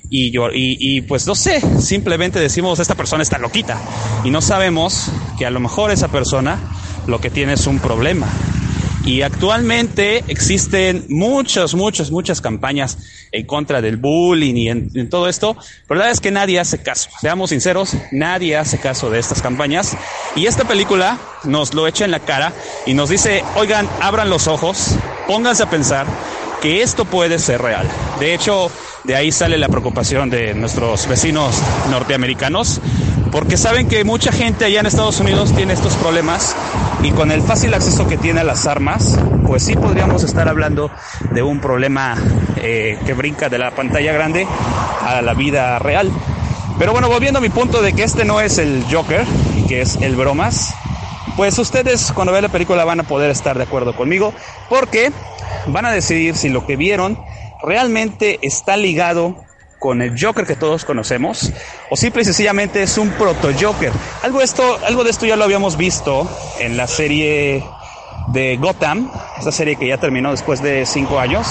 y, 0.09 0.31
yo, 0.31 0.49
y, 0.53 1.01
pues 1.01 1.25
no 1.25 1.35
sé, 1.35 1.61
simplemente 1.81 2.39
decimos, 2.39 2.79
esta 2.79 2.95
persona 2.95 3.23
está 3.23 3.37
loquita. 3.37 3.81
Y 4.23 4.29
no 4.29 4.41
sabemos 4.41 5.09
que 5.37 5.45
a 5.45 5.51
lo 5.51 5.59
mejor 5.59 5.91
esa 5.91 6.09
persona 6.09 6.59
lo 7.07 7.19
que 7.19 7.29
tiene 7.29 7.53
es 7.53 7.67
un 7.67 7.79
problema. 7.79 8.27
Y 9.07 9.21
actualmente 9.21 10.25
existen 10.27 11.05
muchas, 11.07 11.73
muchas, 11.75 12.11
muchas 12.11 12.41
campañas 12.41 12.97
en 13.31 13.45
contra 13.45 13.81
del 13.81 13.95
bullying 13.95 14.55
y 14.55 14.69
en, 14.69 15.09
todo 15.09 15.29
esto. 15.29 15.55
Pero 15.87 15.99
la 15.99 16.03
verdad 16.03 16.11
es 16.11 16.19
que 16.19 16.29
nadie 16.29 16.59
hace 16.59 16.83
caso. 16.83 17.09
Seamos 17.21 17.51
sinceros, 17.51 17.93
nadie 18.11 18.57
hace 18.57 18.79
caso 18.79 19.09
de 19.09 19.19
estas 19.19 19.41
campañas. 19.41 19.95
Y 20.35 20.45
esta 20.45 20.65
película 20.65 21.17
nos 21.45 21.73
lo 21.73 21.87
echa 21.87 22.03
en 22.03 22.11
la 22.11 22.19
cara 22.19 22.51
y 22.85 22.95
nos 22.95 23.07
dice, 23.07 23.45
oigan, 23.55 23.87
abran 24.01 24.29
los 24.29 24.47
ojos, 24.47 24.97
pónganse 25.25 25.63
a 25.63 25.69
pensar 25.69 26.05
que 26.61 26.81
esto 26.81 27.05
puede 27.05 27.39
ser 27.39 27.61
real. 27.61 27.87
De 28.19 28.33
hecho, 28.33 28.69
de 29.05 29.15
ahí 29.15 29.31
sale 29.31 29.57
la 29.57 29.69
preocupación 29.69 30.29
de 30.29 30.53
nuestros 30.53 31.07
vecinos 31.07 31.55
norteamericanos, 31.89 32.81
porque 33.31 33.57
saben 33.57 33.87
que 33.87 34.03
mucha 34.03 34.31
gente 34.31 34.65
allá 34.65 34.79
en 34.79 34.85
Estados 34.85 35.19
Unidos 35.19 35.53
tiene 35.53 35.73
estos 35.73 35.95
problemas 35.95 36.55
y 37.03 37.11
con 37.11 37.31
el 37.31 37.41
fácil 37.41 37.73
acceso 37.73 38.07
que 38.07 38.17
tiene 38.17 38.41
a 38.41 38.43
las 38.43 38.67
armas, 38.67 39.19
pues 39.45 39.63
sí 39.63 39.75
podríamos 39.75 40.23
estar 40.23 40.47
hablando 40.47 40.91
de 41.31 41.43
un 41.43 41.59
problema 41.59 42.15
eh, 42.57 42.97
que 43.05 43.13
brinca 43.13 43.49
de 43.49 43.57
la 43.57 43.71
pantalla 43.71 44.11
grande 44.13 44.47
a 45.01 45.21
la 45.21 45.33
vida 45.33 45.79
real. 45.79 46.11
Pero 46.79 46.91
bueno, 46.91 47.09
volviendo 47.09 47.39
a 47.39 47.41
mi 47.41 47.49
punto 47.49 47.81
de 47.81 47.93
que 47.93 48.03
este 48.03 48.25
no 48.25 48.39
es 48.39 48.57
el 48.57 48.85
Joker 48.91 49.25
y 49.57 49.67
que 49.67 49.81
es 49.81 49.95
el 50.01 50.15
bromas, 50.15 50.73
pues 51.35 51.57
ustedes 51.59 52.11
cuando 52.13 52.31
vean 52.31 52.43
la 52.43 52.49
película 52.49 52.85
van 52.85 52.99
a 52.99 53.03
poder 53.03 53.29
estar 53.31 53.57
de 53.57 53.63
acuerdo 53.63 53.95
conmigo 53.95 54.33
porque 54.69 55.11
van 55.67 55.85
a 55.85 55.91
decidir 55.91 56.35
si 56.35 56.49
lo 56.49 56.65
que 56.65 56.75
vieron 56.75 57.19
realmente 57.61 58.39
está 58.41 58.77
ligado 58.77 59.46
con 59.79 60.01
el 60.01 60.19
Joker 60.19 60.45
que 60.45 60.55
todos 60.55 60.85
conocemos 60.85 61.51
o 61.89 61.95
simple 61.95 62.23
y 62.23 62.25
sencillamente 62.25 62.81
es 62.83 62.97
un 62.97 63.09
proto 63.11 63.49
Joker. 63.59 63.91
Algo 64.23 64.41
esto, 64.41 64.79
algo 64.85 65.03
de 65.03 65.11
esto 65.11 65.25
ya 65.25 65.35
lo 65.35 65.43
habíamos 65.43 65.77
visto 65.77 66.29
en 66.59 66.77
la 66.77 66.87
serie 66.87 67.63
de 68.27 68.57
Gotham, 68.57 69.11
esta 69.37 69.51
serie 69.51 69.75
que 69.75 69.87
ya 69.87 69.97
terminó 69.97 70.31
después 70.31 70.61
de 70.61 70.85
cinco 70.85 71.19
años, 71.19 71.47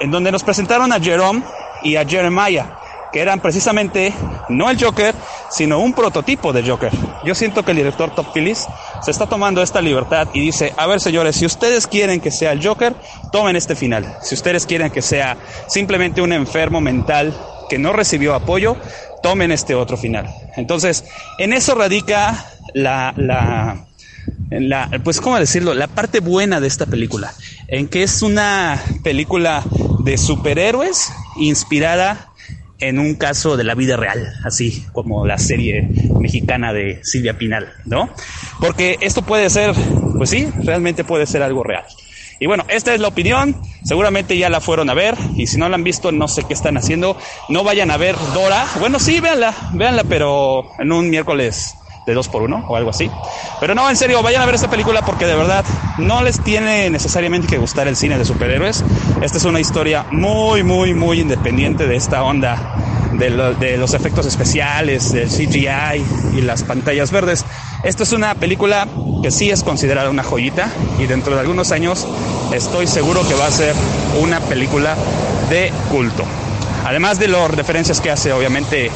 en 0.00 0.10
donde 0.10 0.32
nos 0.32 0.42
presentaron 0.42 0.92
a 0.92 1.00
Jerome 1.00 1.42
y 1.82 1.96
a 1.96 2.04
Jeremiah 2.04 2.78
que 3.12 3.20
eran 3.20 3.40
precisamente 3.40 4.14
no 4.48 4.70
el 4.70 4.82
Joker, 4.82 5.14
sino 5.50 5.78
un 5.78 5.92
prototipo 5.92 6.52
de 6.52 6.62
Joker. 6.62 6.90
Yo 7.24 7.34
siento 7.34 7.64
que 7.64 7.72
el 7.72 7.76
director 7.76 8.14
Top 8.14 8.32
Phillips 8.32 8.66
se 9.02 9.10
está 9.10 9.26
tomando 9.26 9.62
esta 9.62 9.80
libertad 9.80 10.28
y 10.32 10.40
dice, 10.40 10.72
a 10.76 10.86
ver 10.86 11.00
señores, 11.00 11.36
si 11.36 11.46
ustedes 11.46 11.86
quieren 11.86 12.20
que 12.20 12.30
sea 12.30 12.52
el 12.52 12.66
Joker, 12.66 12.94
tomen 13.30 13.56
este 13.56 13.76
final. 13.76 14.16
Si 14.22 14.34
ustedes 14.34 14.66
quieren 14.66 14.90
que 14.90 15.02
sea 15.02 15.36
simplemente 15.68 16.22
un 16.22 16.32
enfermo 16.32 16.80
mental 16.80 17.34
que 17.68 17.78
no 17.78 17.92
recibió 17.92 18.34
apoyo, 18.34 18.76
tomen 19.22 19.52
este 19.52 19.74
otro 19.74 19.96
final. 19.96 20.28
Entonces, 20.56 21.04
en 21.38 21.52
eso 21.52 21.74
radica 21.74 22.46
la, 22.74 23.14
la, 23.16 23.86
la, 24.50 24.90
pues, 25.04 25.20
¿cómo 25.20 25.38
decirlo? 25.38 25.74
La 25.74 25.86
parte 25.86 26.20
buena 26.20 26.60
de 26.60 26.66
esta 26.66 26.86
película, 26.86 27.32
en 27.68 27.88
que 27.88 28.02
es 28.02 28.22
una 28.22 28.82
película 29.02 29.62
de 30.00 30.18
superhéroes 30.18 31.12
inspirada 31.36 32.31
en 32.82 32.98
un 32.98 33.14
caso 33.14 33.56
de 33.56 33.64
la 33.64 33.74
vida 33.74 33.96
real, 33.96 34.34
así 34.44 34.84
como 34.92 35.24
la 35.24 35.38
serie 35.38 35.88
mexicana 36.18 36.72
de 36.72 37.00
Silvia 37.04 37.38
Pinal, 37.38 37.72
¿no? 37.84 38.10
Porque 38.60 38.98
esto 39.00 39.22
puede 39.22 39.48
ser, 39.50 39.72
pues 40.18 40.30
sí, 40.30 40.48
realmente 40.64 41.04
puede 41.04 41.26
ser 41.26 41.42
algo 41.42 41.62
real. 41.62 41.84
Y 42.40 42.46
bueno, 42.46 42.64
esta 42.68 42.92
es 42.92 43.00
la 43.00 43.06
opinión, 43.06 43.56
seguramente 43.84 44.36
ya 44.36 44.50
la 44.50 44.60
fueron 44.60 44.90
a 44.90 44.94
ver 44.94 45.14
y 45.36 45.46
si 45.46 45.58
no 45.58 45.68
la 45.68 45.76
han 45.76 45.84
visto 45.84 46.10
no 46.10 46.26
sé 46.26 46.42
qué 46.42 46.54
están 46.54 46.76
haciendo, 46.76 47.16
no 47.48 47.62
vayan 47.62 47.92
a 47.92 47.96
ver 47.96 48.16
Dora, 48.34 48.66
bueno 48.80 48.98
sí, 48.98 49.20
véanla, 49.20 49.54
véanla, 49.74 50.02
pero 50.02 50.64
en 50.80 50.90
un 50.90 51.08
miércoles 51.08 51.76
de 52.06 52.14
dos 52.14 52.28
por 52.28 52.42
uno 52.42 52.64
o 52.68 52.76
algo 52.76 52.90
así. 52.90 53.10
Pero 53.60 53.74
no, 53.74 53.88
en 53.88 53.96
serio, 53.96 54.22
vayan 54.22 54.42
a 54.42 54.46
ver 54.46 54.54
esta 54.54 54.70
película 54.70 55.02
porque 55.02 55.26
de 55.26 55.34
verdad 55.34 55.64
no 55.98 56.22
les 56.22 56.40
tiene 56.40 56.90
necesariamente 56.90 57.46
que 57.46 57.58
gustar 57.58 57.88
el 57.88 57.96
cine 57.96 58.18
de 58.18 58.24
superhéroes. 58.24 58.84
Esta 59.22 59.38
es 59.38 59.44
una 59.44 59.60
historia 59.60 60.06
muy, 60.10 60.62
muy, 60.62 60.94
muy 60.94 61.20
independiente 61.20 61.86
de 61.86 61.96
esta 61.96 62.22
onda 62.22 62.76
de, 63.12 63.30
de 63.54 63.76
los 63.76 63.94
efectos 63.94 64.26
especiales, 64.26 65.12
del 65.12 65.28
CGI 65.28 66.36
y 66.36 66.40
las 66.42 66.64
pantallas 66.64 67.10
verdes. 67.10 67.44
Esta 67.84 68.02
es 68.02 68.12
una 68.12 68.34
película 68.34 68.88
que 69.22 69.30
sí 69.30 69.50
es 69.50 69.62
considerada 69.62 70.10
una 70.10 70.22
joyita 70.22 70.68
y 70.98 71.06
dentro 71.06 71.34
de 71.34 71.40
algunos 71.40 71.70
años 71.72 72.06
estoy 72.52 72.86
seguro 72.86 73.26
que 73.26 73.34
va 73.34 73.46
a 73.46 73.50
ser 73.50 73.74
una 74.20 74.40
película 74.40 74.96
de 75.48 75.72
culto. 75.90 76.24
Además 76.84 77.18
de 77.18 77.28
las 77.28 77.50
referencias 77.50 78.00
que 78.00 78.10
hace 78.10 78.32
obviamente 78.32 78.90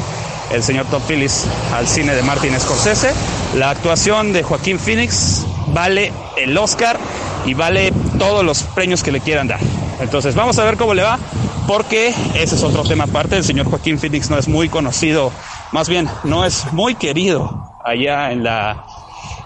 el 0.52 0.62
señor 0.62 0.86
Todd 0.86 1.02
Phillips 1.08 1.46
al 1.74 1.86
cine 1.86 2.14
de 2.14 2.22
Martin 2.22 2.58
Scorsese. 2.58 3.12
La 3.56 3.70
actuación 3.70 4.32
de 4.32 4.42
Joaquín 4.42 4.78
Phoenix 4.78 5.44
vale 5.68 6.12
el 6.36 6.56
Oscar 6.56 6.98
y 7.44 7.54
vale 7.54 7.92
todos 8.18 8.44
los 8.44 8.62
premios 8.62 9.02
que 9.02 9.12
le 9.12 9.20
quieran 9.20 9.48
dar. 9.48 9.60
Entonces 10.00 10.34
vamos 10.34 10.58
a 10.58 10.64
ver 10.64 10.76
cómo 10.76 10.94
le 10.94 11.02
va, 11.02 11.18
porque 11.66 12.14
ese 12.34 12.54
es 12.54 12.62
otro 12.62 12.82
tema 12.84 13.04
aparte. 13.04 13.36
El 13.36 13.44
señor 13.44 13.66
Joaquín 13.66 13.98
Phoenix 13.98 14.30
no 14.30 14.38
es 14.38 14.48
muy 14.48 14.68
conocido, 14.68 15.32
más 15.72 15.88
bien 15.88 16.08
no 16.24 16.44
es 16.44 16.72
muy 16.72 16.94
querido 16.94 17.72
allá 17.84 18.32
en 18.32 18.44
la 18.44 18.84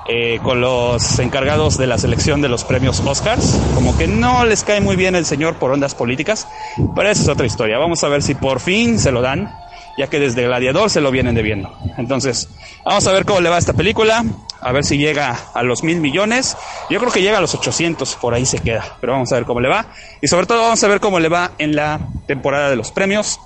eh, 0.09 0.41
con 0.43 0.61
los 0.61 1.19
encargados 1.21 1.79
de 1.79 1.87
la 1.87 1.97
selección 1.97 2.43
de 2.43 2.49
los 2.49 2.65
premios 2.65 3.01
Oscars. 3.01 3.61
Como 3.75 3.97
que 3.97 4.09
no 4.09 4.45
les 4.45 4.65
cae 4.65 4.81
muy 4.81 4.97
bien 4.97 5.15
el 5.15 5.25
señor 5.25 5.55
por 5.55 5.71
ondas 5.71 5.95
políticas, 5.95 6.49
pero 6.97 7.09
esa 7.09 7.23
es 7.23 7.29
otra 7.29 7.47
historia. 7.47 7.79
Vamos 7.79 8.03
a 8.03 8.09
ver 8.09 8.23
si 8.23 8.35
por 8.35 8.61
fin 8.61 8.99
se 8.99 9.13
lo 9.13 9.21
dan 9.21 9.55
ya 9.97 10.09
que 10.09 10.21
desde 10.21 10.45
Gladiador 10.45 10.91
se 10.91 11.01
lo 11.01 11.11
vienen 11.11 11.35
debiendo. 11.35 11.73
Entonces, 11.97 12.49
vamos 12.85 13.07
a 13.07 13.13
ver 13.13 13.25
cómo 13.25 13.41
le 13.41 13.49
va 13.49 13.57
a 13.57 13.59
esta 13.59 13.73
película, 13.73 14.25
a 14.61 14.73
ver 14.73 14.85
si 14.85 14.99
llega 14.99 15.39
a 15.55 15.63
los 15.63 15.83
mil 15.83 16.01
millones. 16.01 16.57
Yo 16.89 16.99
creo 16.99 17.13
que 17.13 17.23
llega 17.23 17.39
a 17.39 17.41
los 17.41 17.55
800, 17.55 18.17
por 18.17 18.35
ahí 18.35 18.47
se 18.47 18.59
queda, 18.59 18.97
pero 19.01 19.13
vamos 19.13 19.31
a 19.33 19.37
ver 19.37 19.45
cómo 19.45 19.61
le 19.61 19.69
va. 19.69 19.87
Y 20.21 20.29
sobre 20.29 20.47
todo 20.47 20.63
vamos 20.63 20.83
a 20.83 20.89
ver 20.89 21.01
cómo 21.01 21.21
le 21.21 21.29
va 21.29 21.53
en 21.59 21.77
la 21.77 22.01
temporada 22.27 22.71
de 22.71 22.77
los 22.77 22.91
premios. 22.91 23.41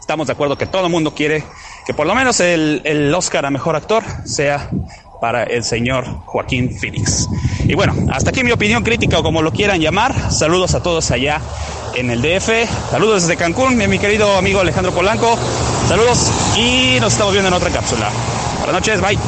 Estamos 0.00 0.26
de 0.26 0.34
acuerdo 0.34 0.58
que 0.58 0.66
todo 0.66 0.86
el 0.86 0.92
mundo 0.92 1.14
quiere 1.14 1.44
que 1.86 1.94
por 1.94 2.06
lo 2.06 2.14
menos 2.14 2.40
el, 2.40 2.82
el 2.84 3.14
Oscar 3.14 3.46
a 3.46 3.50
Mejor 3.50 3.76
Actor 3.76 4.04
sea 4.24 4.70
para 5.20 5.44
el 5.44 5.64
señor 5.64 6.04
Joaquín 6.26 6.76
Phoenix. 6.78 7.28
Y 7.64 7.74
bueno, 7.74 7.94
hasta 8.12 8.30
aquí 8.30 8.44
mi 8.44 8.52
opinión 8.52 8.82
crítica 8.82 9.18
o 9.18 9.22
como 9.22 9.40
lo 9.40 9.52
quieran 9.52 9.80
llamar. 9.80 10.30
Saludos 10.30 10.74
a 10.74 10.82
todos 10.82 11.10
allá 11.10 11.40
en 11.96 12.10
el 12.10 12.22
DF. 12.22 12.48
Saludos 12.90 13.22
desde 13.22 13.36
Cancún, 13.36 13.76
mi, 13.76 13.98
querido 13.98 14.36
amigo 14.36 14.60
Alejandro 14.60 14.92
Polanco. 14.92 15.38
Saludos 15.88 16.30
y 16.56 16.98
nos 17.00 17.12
estamos 17.12 17.32
viendo 17.32 17.48
en 17.48 17.54
otra 17.54 17.70
cápsula. 17.70 18.10
Buenas 18.58 18.74
noches, 18.74 19.00
bye. 19.00 19.18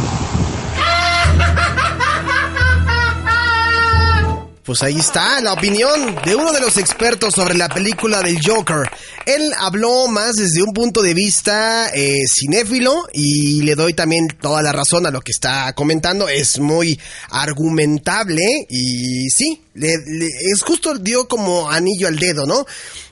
Pues 4.64 4.82
ahí 4.82 4.98
está 4.98 5.40
la 5.42 5.52
opinión 5.52 6.16
de 6.24 6.34
uno 6.34 6.52
de 6.52 6.60
los 6.60 6.76
expertos 6.76 7.34
sobre 7.34 7.54
la 7.54 7.68
película 7.68 8.20
del 8.20 8.40
Joker. 8.44 8.90
Él 9.24 9.52
habló 9.60 10.08
más 10.08 10.34
desde 10.34 10.60
un 10.60 10.72
punto 10.72 11.02
de 11.02 11.14
vista 11.14 11.88
eh, 11.94 12.24
cinéfilo 12.26 13.06
y 13.12 13.62
le 13.62 13.76
doy 13.76 13.94
también 13.94 14.26
toda 14.40 14.62
la 14.62 14.72
razón 14.72 15.06
a 15.06 15.12
lo 15.12 15.20
que 15.20 15.30
está 15.30 15.72
comentando. 15.74 16.28
Es 16.28 16.58
muy 16.58 16.98
argumentable 17.30 18.66
y 18.68 19.30
sí, 19.30 19.62
es 19.80 20.62
justo 20.62 20.94
dio 20.98 21.28
como 21.28 21.70
anillo 21.70 22.08
al 22.08 22.18
dedo, 22.18 22.46
¿no? 22.46 22.64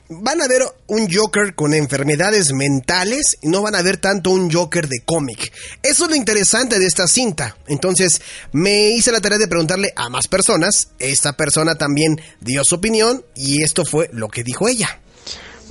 van 0.09 0.41
a 0.41 0.47
ver 0.47 0.61
un 0.87 1.11
Joker 1.11 1.55
con 1.55 1.73
enfermedades 1.73 2.53
mentales 2.53 3.37
y 3.41 3.47
no 3.47 3.61
van 3.61 3.75
a 3.75 3.81
ver 3.81 3.97
tanto 3.97 4.29
un 4.29 4.51
Joker 4.51 4.87
de 4.87 4.99
cómic. 5.03 5.51
Eso 5.81 6.05
es 6.05 6.09
lo 6.09 6.15
interesante 6.15 6.79
de 6.79 6.85
esta 6.85 7.07
cinta. 7.07 7.57
Entonces 7.67 8.21
me 8.51 8.89
hice 8.89 9.11
la 9.11 9.21
tarea 9.21 9.37
de 9.37 9.47
preguntarle 9.47 9.93
a 9.95 10.09
más 10.09 10.27
personas. 10.27 10.89
Esta 10.99 11.33
persona 11.33 11.75
también 11.75 12.19
dio 12.41 12.63
su 12.63 12.75
opinión 12.75 13.23
y 13.35 13.63
esto 13.63 13.85
fue 13.85 14.09
lo 14.13 14.27
que 14.27 14.43
dijo 14.43 14.67
ella. 14.67 14.99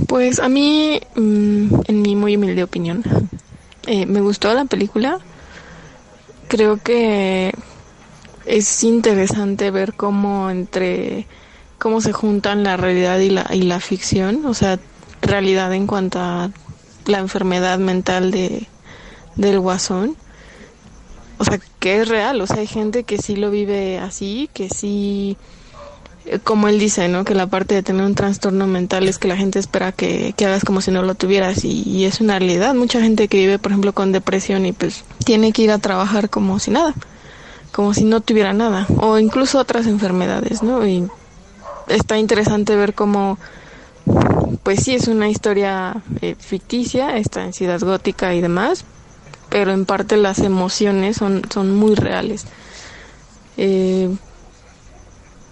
Pues 0.08 0.40
a 0.40 0.48
mí, 0.48 1.00
mm, 1.14 1.74
en 1.86 2.02
mi 2.02 2.16
muy 2.16 2.36
humilde 2.36 2.64
opinión, 2.64 3.04
eh, 3.86 4.06
me 4.06 4.20
gustó 4.20 4.52
la 4.52 4.64
película. 4.64 5.20
Creo 6.48 6.82
que 6.82 7.54
es 8.46 8.84
interesante 8.84 9.70
ver 9.70 9.94
cómo 9.94 10.50
entre 10.50 11.26
cómo 11.78 12.00
se 12.00 12.12
juntan 12.12 12.64
la 12.64 12.76
realidad 12.76 13.18
y 13.18 13.30
la, 13.30 13.46
y 13.52 13.62
la 13.62 13.80
ficción, 13.80 14.46
o 14.46 14.54
sea, 14.54 14.78
realidad 15.20 15.72
en 15.74 15.86
cuanto 15.86 16.18
a 16.18 16.50
la 17.06 17.18
enfermedad 17.18 17.78
mental 17.78 18.30
de, 18.30 18.66
del 19.36 19.60
guasón. 19.60 20.16
O 21.36 21.44
sea, 21.44 21.58
que 21.80 22.00
es 22.00 22.08
real, 22.08 22.40
o 22.40 22.46
sea, 22.46 22.58
hay 22.58 22.66
gente 22.66 23.04
que 23.04 23.18
sí 23.18 23.36
lo 23.36 23.50
vive 23.50 23.98
así, 23.98 24.48
que 24.54 24.68
sí, 24.70 25.36
eh, 26.26 26.38
como 26.38 26.68
él 26.68 26.78
dice, 26.78 27.08
¿no? 27.08 27.24
Que 27.24 27.34
la 27.34 27.48
parte 27.48 27.74
de 27.74 27.82
tener 27.82 28.04
un 28.04 28.14
trastorno 28.14 28.66
mental 28.68 29.08
es 29.08 29.18
que 29.18 29.26
la 29.26 29.36
gente 29.36 29.58
espera 29.58 29.90
que, 29.90 30.32
que 30.36 30.46
hagas 30.46 30.64
como 30.64 30.80
si 30.80 30.92
no 30.92 31.02
lo 31.02 31.16
tuvieras 31.16 31.64
y, 31.64 31.82
y, 31.82 32.04
es 32.04 32.20
una 32.20 32.38
realidad. 32.38 32.74
Mucha 32.74 33.00
gente 33.00 33.26
que 33.26 33.38
vive, 33.38 33.58
por 33.58 33.72
ejemplo, 33.72 33.92
con 33.92 34.12
depresión 34.12 34.64
y 34.64 34.72
pues 34.72 35.04
tiene 35.24 35.52
que 35.52 35.62
ir 35.62 35.72
a 35.72 35.78
trabajar 35.78 36.30
como 36.30 36.60
si 36.60 36.70
nada, 36.70 36.94
como 37.74 37.92
si 37.92 38.04
no 38.04 38.20
tuviera 38.20 38.52
nada, 38.52 38.86
o 38.98 39.18
incluso 39.18 39.58
otras 39.58 39.86
enfermedades, 39.88 40.62
¿no? 40.62 40.86
Y 40.86 41.08
está 41.88 42.18
interesante 42.18 42.76
ver 42.76 42.94
cómo, 42.94 43.36
pues 44.62 44.84
sí, 44.84 44.94
es 44.94 45.08
una 45.08 45.28
historia 45.28 46.00
eh, 46.22 46.36
ficticia, 46.38 47.16
está 47.16 47.42
en 47.42 47.52
Ciudad 47.52 47.80
Gótica 47.80 48.32
y 48.32 48.40
demás, 48.40 48.84
pero 49.50 49.72
en 49.72 49.86
parte 49.86 50.16
las 50.16 50.38
emociones 50.38 51.16
son, 51.16 51.42
son 51.52 51.74
muy 51.74 51.96
reales. 51.96 52.46
Eh, 53.56 54.08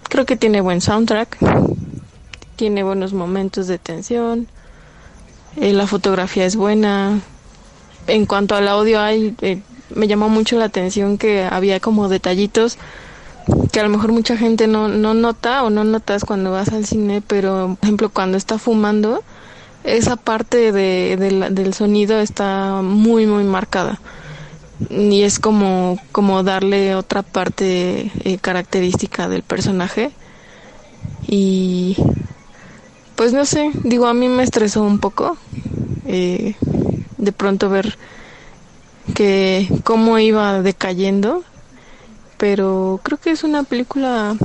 creo 0.09 0.25
que 0.25 0.37
tiene 0.37 0.61
buen 0.61 0.81
soundtrack, 0.81 1.39
tiene 2.55 2.85
buenos 2.85 3.15
momentos 3.15 3.67
de 3.67 3.79
tensión, 3.79 4.47
eh, 5.57 5.73
la 5.73 5.89
fotografía 5.89 6.47
es 6.47 6.55
buena. 6.55 7.21
En 8.07 8.27
cuanto 8.27 8.55
al 8.55 8.69
audio, 8.69 9.01
hay, 9.01 9.35
me 9.95 10.07
llamó 10.09 10.29
mucho 10.29 10.59
la 10.59 10.67
atención 10.67 11.19
que 11.19 11.45
había 11.45 11.81
como 11.81 12.09
detallitos 12.09 12.79
que 13.73 13.81
a 13.81 13.83
lo 13.83 13.89
mejor 13.89 14.13
mucha 14.13 14.37
gente 14.37 14.67
no, 14.67 14.89
no 14.89 15.15
nota 15.15 15.63
o 15.65 15.71
no 15.71 15.85
notas 15.85 16.25
cuando 16.25 16.53
vas 16.53 16.69
al 16.69 16.87
cine, 16.87 17.23
pero 17.27 17.77
por 17.79 17.87
ejemplo 17.87 18.11
cuando 18.11 18.37
está 18.37 18.59
fumando, 18.59 19.23
esa 19.85 20.17
parte 20.17 20.73
de, 20.73 21.17
del 21.51 21.75
sonido 21.75 22.21
está 22.21 22.83
muy 22.83 23.27
muy 23.27 23.45
marcada. 23.45 24.01
y 24.91 25.23
es 25.23 25.39
como, 25.39 25.99
como 26.13 26.43
darle 26.43 26.95
otra 26.95 27.23
parte 27.23 28.11
eh, 28.25 28.39
característica 28.39 29.29
del 29.29 29.43
personaje. 29.43 30.11
Y 31.27 31.97
pues 33.17 33.33
no 33.33 33.45
sé, 33.45 33.71
digo, 33.85 34.07
a 34.07 34.15
mí 34.15 34.29
me 34.29 34.43
estresó 34.43 34.83
un 34.83 34.99
poco 34.99 35.37
eh, 36.07 36.57
de 37.19 37.33
pronto 37.33 37.69
ver 37.69 37.97
que 39.15 39.69
cómo 39.85 40.19
iba 40.19 40.63
decayendo, 40.63 41.45
pero 42.39 43.01
creo 43.03 43.19
que 43.19 43.31
es 43.31 43.45
una 43.45 43.63
película 43.63 44.37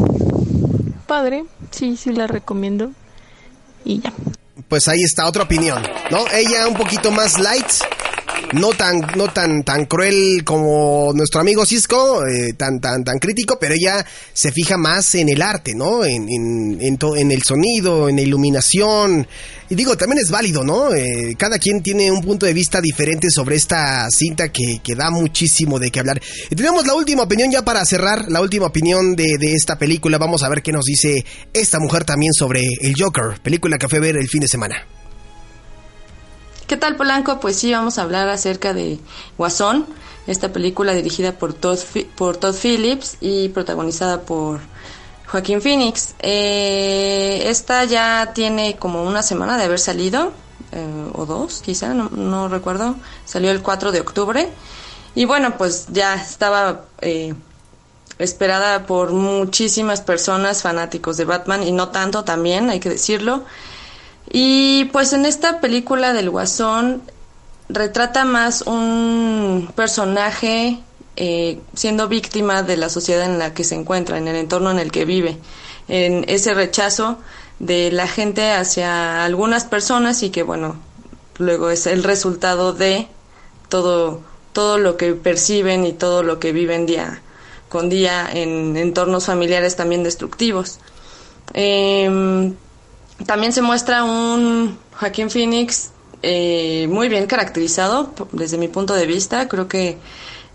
padre, 1.08 1.46
sí, 1.72 1.98
sí 1.98 2.12
la 2.12 2.28
recomiendo 2.28 2.92
y 3.86 4.02
ya. 4.02 4.14
Pues 4.68 4.88
ahí 4.88 5.02
está 5.02 5.26
otra 5.26 5.44
opinión, 5.44 5.82
¿no? 6.12 6.26
Ella 6.34 6.68
un 6.68 6.74
poquito 6.74 7.12
más 7.12 7.40
light, 7.40 7.68
no 8.54 8.70
tan, 8.70 9.02
no 9.16 9.28
tan, 9.28 9.64
tan 9.64 9.86
cruel 9.86 10.44
como 10.44 11.12
nuestro 11.14 11.42
amigo 11.42 11.66
Cisco, 11.66 12.26
eh, 12.26 12.54
tan, 12.54 12.80
tan, 12.80 13.04
tan 13.04 13.20
crítico, 13.20 13.58
pero 13.60 13.74
ella 13.74 14.06
se 14.34 14.52
fija 14.52 14.78
más 14.78 15.16
en 15.16 15.30
el 15.30 15.42
arte, 15.42 15.74
¿no? 15.76 16.06
En, 16.06 16.30
en, 16.30 16.78
en, 16.82 16.98
en 17.18 17.32
el 17.32 17.44
sonido, 17.44 18.10
en 18.10 18.16
la 18.16 18.22
iluminación. 18.22 19.28
Y 19.70 19.76
digo, 19.76 19.98
también 19.98 20.22
es 20.22 20.32
válido, 20.32 20.64
¿no? 20.64 20.94
Eh, 20.94 21.36
cada 21.38 21.60
quien 21.60 21.84
tiene 21.84 22.10
un 22.10 22.22
punto 22.22 22.46
de 22.46 22.54
vista 22.54 22.80
diferente 22.80 23.30
sobre 23.30 23.58
esta 23.58 24.08
cinta 24.10 24.50
que, 24.50 24.80
que, 24.82 24.96
da 24.96 25.10
muchísimo 25.12 25.78
de 25.80 25.92
qué 25.92 26.00
hablar. 26.00 26.22
Y 26.50 26.56
tenemos 26.56 26.88
la 26.88 26.94
última 26.94 27.24
opinión 27.24 27.52
ya 27.52 27.64
para 27.64 27.86
cerrar, 27.86 28.30
la 28.30 28.42
última 28.42 28.68
opinión 28.68 29.16
de, 29.16 29.38
de 29.38 29.54
esta 29.54 29.78
película. 29.78 30.18
Vamos 30.18 30.44
a 30.44 30.50
ver 30.50 30.62
qué 30.62 30.72
nos 30.72 30.86
dice 30.86 31.26
esta 31.54 31.80
mujer 31.80 32.06
también 32.06 32.34
sobre 32.34 32.62
el 32.82 32.96
Joker, 32.98 33.42
película 33.44 33.78
que 33.78 33.90
fue 33.90 33.98
a 33.98 34.02
ver 34.02 34.18
el 34.18 34.30
fin 34.30 34.42
de 34.42 34.48
semana. 34.48 34.97
¿Qué 36.68 36.76
tal 36.76 36.98
Polanco? 36.98 37.40
Pues 37.40 37.56
sí, 37.56 37.72
vamos 37.72 37.98
a 37.98 38.02
hablar 38.02 38.28
acerca 38.28 38.74
de 38.74 39.00
Guasón, 39.38 39.86
esta 40.28 40.52
película 40.52 40.94
dirigida 40.94 41.32
por 41.32 41.54
Todd, 41.54 41.80
por 42.18 42.38
Phillips 42.54 43.16
y 43.22 43.48
protagonizada 43.48 44.24
por 44.24 44.60
Joaquín 45.28 45.62
Phoenix. 45.62 46.14
Eh, 46.20 47.44
esta 47.46 47.86
ya 47.86 48.34
tiene 48.36 48.76
como 48.76 49.04
una 49.04 49.24
semana 49.24 49.58
de 49.58 49.64
haber 49.64 49.80
salido, 49.80 50.34
eh, 50.74 51.12
o 51.14 51.26
dos 51.26 51.62
quizá, 51.62 51.94
no, 51.94 52.10
no, 52.10 52.50
recuerdo. 52.50 52.98
Salió 53.24 53.52
el 53.52 53.62
4 53.62 53.94
de 53.94 54.02
octubre. 54.02 54.50
Y 55.16 55.24
bueno, 55.24 55.58
pues 55.58 55.88
ya 55.94 56.16
estaba 56.16 56.82
eh, 57.00 57.34
esperada 58.20 58.86
por 58.86 59.14
muchísimas 59.14 60.02
personas 60.02 60.64
fanáticos 60.64 61.16
de 61.16 61.24
Batman 61.24 61.64
y 61.64 61.72
no 61.72 61.90
tanto 61.90 62.26
también, 62.26 62.70
hay 62.70 62.82
que 62.82 62.90
decirlo. 62.90 63.46
Y 64.30 64.86
pues 64.86 65.14
en 65.14 65.26
esta 65.26 65.62
película 65.62 66.14
del 66.14 66.30
Guasón 66.30 67.02
retrata 67.70 68.26
más 68.26 68.62
un 68.62 69.72
personaje 69.76 70.80
eh, 71.16 71.60
siendo 71.74 72.08
víctima 72.08 72.64
de 72.64 72.78
la 72.78 72.90
sociedad 72.90 73.26
en 73.26 73.40
la 73.40 73.54
que 73.54 73.64
se 73.64 73.76
encuentra, 73.76 74.18
en 74.18 74.28
el 74.28 74.36
entorno 74.36 74.72
en 74.72 74.80
el 74.80 74.92
que 74.92 75.06
vive, 75.06 75.38
en 75.88 76.26
ese 76.28 76.54
rechazo 76.54 77.18
de 77.60 77.92
la 77.92 78.08
gente 78.08 78.52
hacia 78.52 79.24
algunas 79.26 79.66
personas 79.66 80.22
y 80.24 80.30
que 80.30 80.44
bueno, 80.44 80.80
luego 81.38 81.70
es 81.70 81.88
el 81.88 82.04
resultado 82.04 82.74
de 82.74 83.08
todo, 83.70 84.22
todo 84.54 84.78
lo 84.78 84.96
que 84.96 85.14
perciben 85.14 85.86
y 85.86 85.94
todo 85.94 86.24
lo 86.24 86.40
que 86.40 86.52
viven 86.52 86.86
día 86.86 87.22
con 87.70 87.90
día 87.90 88.30
en 88.32 88.78
entornos 88.78 89.26
familiares 89.26 89.76
también 89.76 90.04
destructivos. 90.04 90.80
Eh, 91.54 92.54
también 93.26 93.52
se 93.52 93.62
muestra 93.62 94.04
un 94.04 94.78
Joaquín 95.00 95.30
Phoenix 95.30 95.92
eh, 96.22 96.88
muy 96.90 97.10
bien 97.10 97.28
caracterizado 97.28 98.12
desde 98.32 98.58
mi 98.58 98.68
punto 98.68 98.94
de 98.94 99.06
vista. 99.06 99.48
Creo 99.48 99.68
que 99.68 99.98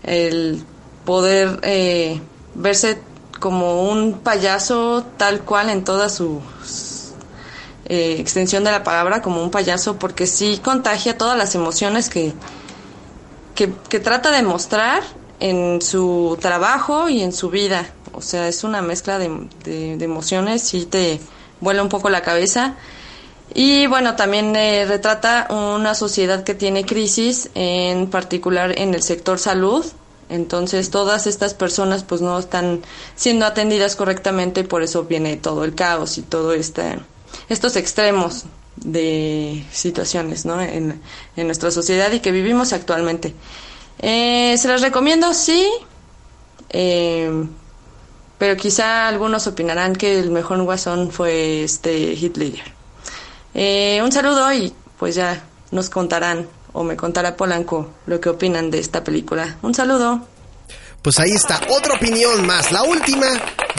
el 0.03 0.63
poder 1.05 1.59
eh, 1.63 2.21
verse 2.55 2.99
como 3.39 3.89
un 3.89 4.19
payaso 4.19 5.05
tal 5.17 5.41
cual 5.41 5.69
en 5.69 5.83
toda 5.83 6.07
su 6.09 6.41
eh, 7.85 8.15
extensión 8.19 8.63
de 8.63 8.71
la 8.71 8.83
palabra, 8.83 9.21
como 9.21 9.43
un 9.43 9.51
payaso, 9.51 9.97
porque 9.99 10.27
sí 10.27 10.61
contagia 10.63 11.17
todas 11.17 11.37
las 11.37 11.53
emociones 11.55 12.09
que, 12.09 12.33
que, 13.55 13.99
trata 13.99 14.31
de 14.31 14.41
mostrar 14.41 15.03
en 15.41 15.81
su 15.81 16.37
trabajo 16.39 17.09
y 17.09 17.21
en 17.21 17.33
su 17.33 17.49
vida. 17.49 17.89
O 18.13 18.21
sea, 18.21 18.47
es 18.47 18.63
una 18.63 18.81
mezcla 18.81 19.19
de, 19.19 19.47
de, 19.65 19.97
de 19.97 20.05
emociones 20.05 20.73
y 20.73 20.85
te 20.85 21.19
vuela 21.63 21.81
un 21.81 21.89
poco 21.89 22.09
la 22.09 22.21
cabeza. 22.21 22.75
Y 23.53 23.87
bueno, 23.87 24.15
también 24.15 24.55
eh, 24.55 24.85
retrata 24.85 25.47
una 25.49 25.95
sociedad 25.95 26.43
que 26.43 26.53
tiene 26.55 26.85
crisis, 26.85 27.49
en 27.55 28.09
particular 28.09 28.77
en 28.79 28.93
el 28.93 29.03
sector 29.03 29.39
salud. 29.39 29.85
Entonces 30.29 30.89
todas 30.89 31.27
estas 31.27 31.53
personas 31.53 32.03
pues 32.03 32.21
no 32.21 32.39
están 32.39 32.81
siendo 33.15 33.45
atendidas 33.45 33.95
correctamente, 33.95 34.63
por 34.63 34.81
eso 34.81 35.03
viene 35.03 35.35
todo 35.37 35.63
el 35.63 35.75
caos 35.75 36.17
y 36.17 36.21
todo 36.21 36.53
este, 36.53 36.97
estos 37.49 37.75
extremos 37.75 38.45
de 38.77 39.63
situaciones 39.71 40.45
¿no? 40.45 40.59
en, 40.61 41.01
en 41.35 41.45
nuestra 41.45 41.69
sociedad 41.69 42.11
y 42.11 42.19
que 42.19 42.31
vivimos 42.31 42.73
actualmente. 42.73 43.35
Eh, 43.99 44.55
¿Se 44.57 44.67
las 44.67 44.81
recomiendo? 44.81 45.33
Sí. 45.33 45.67
Eh, 46.69 47.45
pero 48.43 48.57
quizá 48.57 49.07
algunos 49.07 49.47
opinarán 49.47 49.95
que 49.95 50.19
el 50.19 50.29
mejor 50.29 50.61
guasón 50.63 51.11
fue 51.11 51.63
este 51.63 52.11
Hitler. 52.11 52.61
Eh, 53.53 54.01
un 54.03 54.11
saludo 54.11 54.51
y 54.51 54.73
pues 54.99 55.15
ya 55.15 55.41
nos 55.71 55.89
contarán 55.89 56.49
o 56.73 56.83
me 56.83 56.97
contará 56.97 57.37
Polanco 57.37 57.91
lo 58.05 58.19
que 58.19 58.27
opinan 58.27 58.69
de 58.69 58.79
esta 58.79 59.01
película. 59.01 59.55
Un 59.61 59.73
saludo. 59.73 60.27
Pues 61.01 61.19
ahí 61.19 61.31
está, 61.31 61.61
otra 61.69 61.93
opinión 61.93 62.45
más, 62.45 62.69
la 62.73 62.83
última 62.83 63.27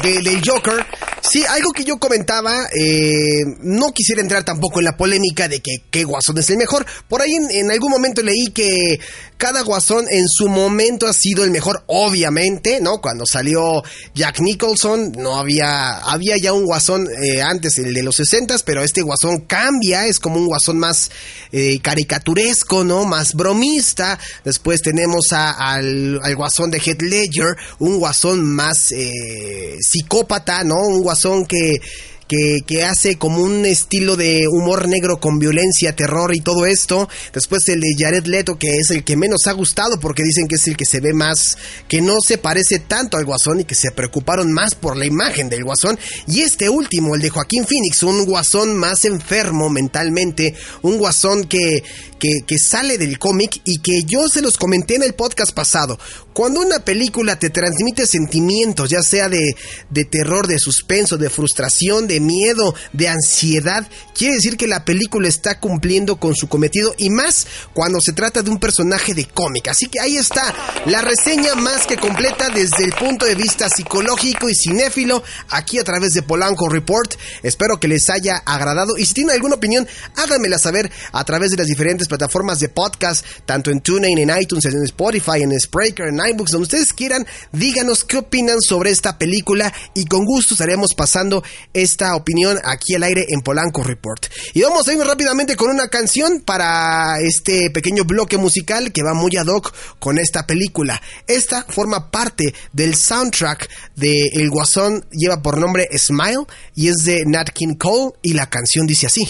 de, 0.03 0.23
del 0.23 0.41
Joker. 0.43 0.87
Sí, 1.35 1.43
algo 1.49 1.73
que 1.73 1.83
yo 1.83 1.99
comentaba, 1.99 2.67
eh, 2.67 3.43
no 3.59 3.91
quisiera 3.91 4.23
entrar 4.23 4.45
tampoco 4.45 4.79
en 4.79 4.85
la 4.85 4.97
polémica 4.97 5.49
de 5.49 5.59
que 5.59 5.79
qué 5.91 6.05
guasón 6.05 6.39
es 6.39 6.49
el 6.51 6.59
mejor. 6.59 6.87
Por 7.09 7.23
ahí 7.23 7.33
en, 7.35 7.73
algún 7.73 7.91
momento 7.91 8.23
leí 8.23 8.53
que 8.55 9.01
cada 9.37 9.63
guasón 9.63 10.07
en 10.09 10.29
su 10.29 10.49
momento 10.49 11.09
ha 11.09 11.13
sido 11.13 11.43
el 11.43 11.51
mejor, 11.51 11.83
obviamente, 11.89 12.81
¿no? 12.81 13.01
Cuando 13.01 13.25
salió 13.27 13.83
Jack 14.15 14.43
Nicholson, 14.43 15.11
no 15.19 15.37
había, 15.37 15.97
había 15.99 16.37
ya 16.41 16.53
un 16.53 16.67
guasón 16.67 17.09
eh, 17.21 17.43
antes, 17.43 17.79
el 17.79 17.93
de 17.93 18.05
los 18.05 18.15
60 18.15 18.55
pero 18.65 18.85
este 18.85 19.03
guasón 19.03 19.41
cambia, 19.41 20.07
es 20.07 20.21
como 20.21 20.37
un 20.37 20.47
guasón 20.47 20.79
más 20.79 21.11
eh, 21.51 21.81
caricaturesco, 21.81 22.85
¿no? 22.85 23.07
Más 23.07 23.35
bromista. 23.35 24.21
Después 24.45 24.83
tenemos 24.83 25.33
a, 25.33 25.51
al, 25.51 26.21
guasón 26.37 26.71
de 26.71 26.79
Heath 26.79 27.03
Ledger, 27.03 27.57
un 27.81 27.99
guasón 27.99 28.45
más 28.45 28.93
eh, 28.93 29.79
psicópata, 29.81 30.63
¿no? 30.63 30.77
Un 30.77 31.03
guasón 31.03 31.24
que 31.49 31.81
que, 32.29 32.61
que, 32.67 32.85
hace 32.85 33.17
como 33.17 33.43
un 33.43 33.67
estilo 33.67 34.17
de 34.17 34.45
humor 34.51 34.89
negro 34.89 35.21
con 35.21 35.39
violencia, 35.39 35.95
terror 35.95 36.35
y 36.35 36.41
todo 36.41 36.67
esto. 36.67 37.09
Después 37.33 37.69
el 37.69 37.81
de 37.81 37.95
Jared 37.99 38.27
Leto, 38.27 38.59
que 38.59 38.77
es 38.77 38.91
el 38.91 39.05
que 39.05 39.17
menos 39.17 39.47
ha 39.47 39.53
gustado 39.53 40.01
porque 40.01 40.23
dicen 40.23 40.49
que 40.49 40.57
es 40.57 40.67
el 40.67 40.77
que 40.77 40.87
se 40.87 41.01
ve 41.01 41.13
más, 41.13 41.59
que 41.89 42.01
no 42.01 42.15
se 42.27 42.39
parece 42.39 42.79
tanto 42.79 43.17
al 43.17 43.25
guasón 43.25 43.61
y 43.61 43.65
que 43.65 43.75
se 43.75 43.91
preocuparon 43.91 44.53
más 44.53 44.75
por 44.75 44.97
la 44.97 45.07
imagen 45.07 45.49
del 45.49 45.65
guasón. 45.65 45.99
Y 46.27 46.41
este 46.41 46.69
último, 46.69 47.15
el 47.15 47.21
de 47.21 47.31
Joaquín 47.31 47.67
Phoenix, 47.67 48.03
un 48.03 48.25
guasón 48.25 48.75
más 48.75 49.05
enfermo 49.05 49.69
mentalmente, 49.69 50.55
un 50.83 50.99
guasón 50.99 51.45
que, 51.45 51.83
que, 52.19 52.59
sale 52.59 52.99
del 52.99 53.19
cómic 53.19 53.61
y 53.65 53.79
que 53.79 54.05
yo 54.05 54.29
se 54.29 54.41
los 54.41 54.57
comenté 54.57 54.95
en 54.95 55.03
el 55.03 55.15
podcast 55.15 55.53
pasado. 55.53 55.99
Cuando 56.33 56.61
una 56.61 56.81
película 56.81 57.39
te 57.39 57.51
transmite 57.51 58.07
sentimientos, 58.07 58.91
ya 58.91 59.03
sea 59.03 59.29
de, 59.29 59.55
de 59.91 60.05
terror, 60.05 60.47
de 60.47 60.59
suspenso, 60.59 61.17
de 61.17 61.31
frustración, 61.31 62.09
de 62.09 62.21
miedo, 62.21 62.75
de 62.93 63.09
ansiedad, 63.09 63.87
quiere 64.17 64.35
decir 64.35 64.57
que 64.57 64.67
la 64.67 64.85
película 64.85 65.29
está 65.29 65.61
cumpliendo 65.61 66.17
con 66.17 66.35
su 66.35 66.49
cometido 66.49 66.95
y 66.99 67.11
más 67.11 67.47
cuando 67.73 68.01
se 68.01 68.13
trata 68.13 68.43
de 68.43 68.51
un 68.51 68.59
personaje 68.59 69.15
de 69.15 69.27
cómic. 69.27 69.69
Así 69.69 69.87
que 69.87 70.01
ahí 70.01 70.17
está 70.17 70.55
la 70.87 71.03
reseña 71.03 71.55
más 71.55 71.87
que 71.87 71.97
completa 71.97 72.49
desde 72.49 72.85
el 72.85 72.93
punto 72.93 73.27
de 73.27 73.35
vista 73.35 73.69
psicológico 73.69 74.49
y 74.49 74.55
cinéfilo 74.55 75.23
aquí 75.51 75.79
a 75.79 75.85
través 75.85 76.13
de 76.13 76.23
Polanco 76.23 76.69
Report. 76.69 77.15
Espero 77.43 77.79
que 77.79 77.89
les 77.89 78.09
haya 78.11 78.37
agradado 78.39 78.97
y 78.97 79.07
si 79.07 79.15
tienen 79.15 79.35
alguna 79.35 79.57
opinión, 79.57 79.87
háganmela 80.17 80.59
saber 80.59 80.91
a 81.13 81.25
través 81.25 81.51
de 81.51 81.57
las 81.57 81.67
diferentes 81.67 82.04
plataformas 82.09 82.61
de 82.61 82.69
podcast, 82.69 83.25
tanto 83.47 83.71
en 83.71 83.81
TuneIn, 83.81 84.19
en 84.19 84.33
iTunes, 84.41 84.65
en 84.65 84.83
Spotify, 84.85 85.43
en 85.43 85.59
Spreaker, 85.59 86.09
en 86.09 86.21
iBooks, 86.31 86.53
donde 86.53 86.65
ustedes 86.65 86.93
quieran, 86.93 87.27
díganos 87.53 88.05
qué 88.05 88.19
opinan 88.19 88.61
sobre 88.61 88.91
esta 88.91 89.19
película 89.19 89.73
y 89.95 90.05
con 90.07 90.25
gusto 90.25 90.55
estaremos 90.55 90.95
pasando 90.95 91.43
esta 91.73 92.15
opinión 92.17 92.59
aquí 92.65 92.95
al 92.95 93.03
aire 93.03 93.27
en 93.29 93.41
Polanco 93.41 93.83
Report. 93.83 94.27
Y 94.53 94.63
vamos 94.63 94.87
a 94.89 94.93
ir 94.93 94.99
rápidamente 94.99 95.57
con 95.57 95.71
una 95.71 95.89
canción 95.89 96.41
para 96.41 97.21
este 97.21 97.71
pequeño 97.71 98.05
bloque 98.05 98.37
musical 98.37 98.93
que 98.93 99.03
va 99.03 99.15
muy 99.15 99.37
ad 99.37 99.47
hoc 99.47 99.75
con 99.99 100.19
esta 100.19 100.47
película. 100.47 101.01
Esta 101.27 101.65
forma 101.65 102.11
parte 102.11 102.55
del 102.73 102.95
soundtrack 102.95 103.69
de 103.97 104.31
El 104.35 104.51
Guasón, 104.51 105.05
lleva 105.11 105.43
por 105.43 105.59
nombre 105.59 105.89
Smile 105.97 106.45
y 106.75 106.89
es 106.89 107.05
de 107.05 107.25
Nat 107.27 107.51
King 107.51 107.75
Cole 107.75 108.13
y 108.23 108.35
la 108.35 108.49
canción 108.49 108.87
dice 108.87 109.07
así. 109.07 109.29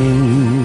In 0.00 0.57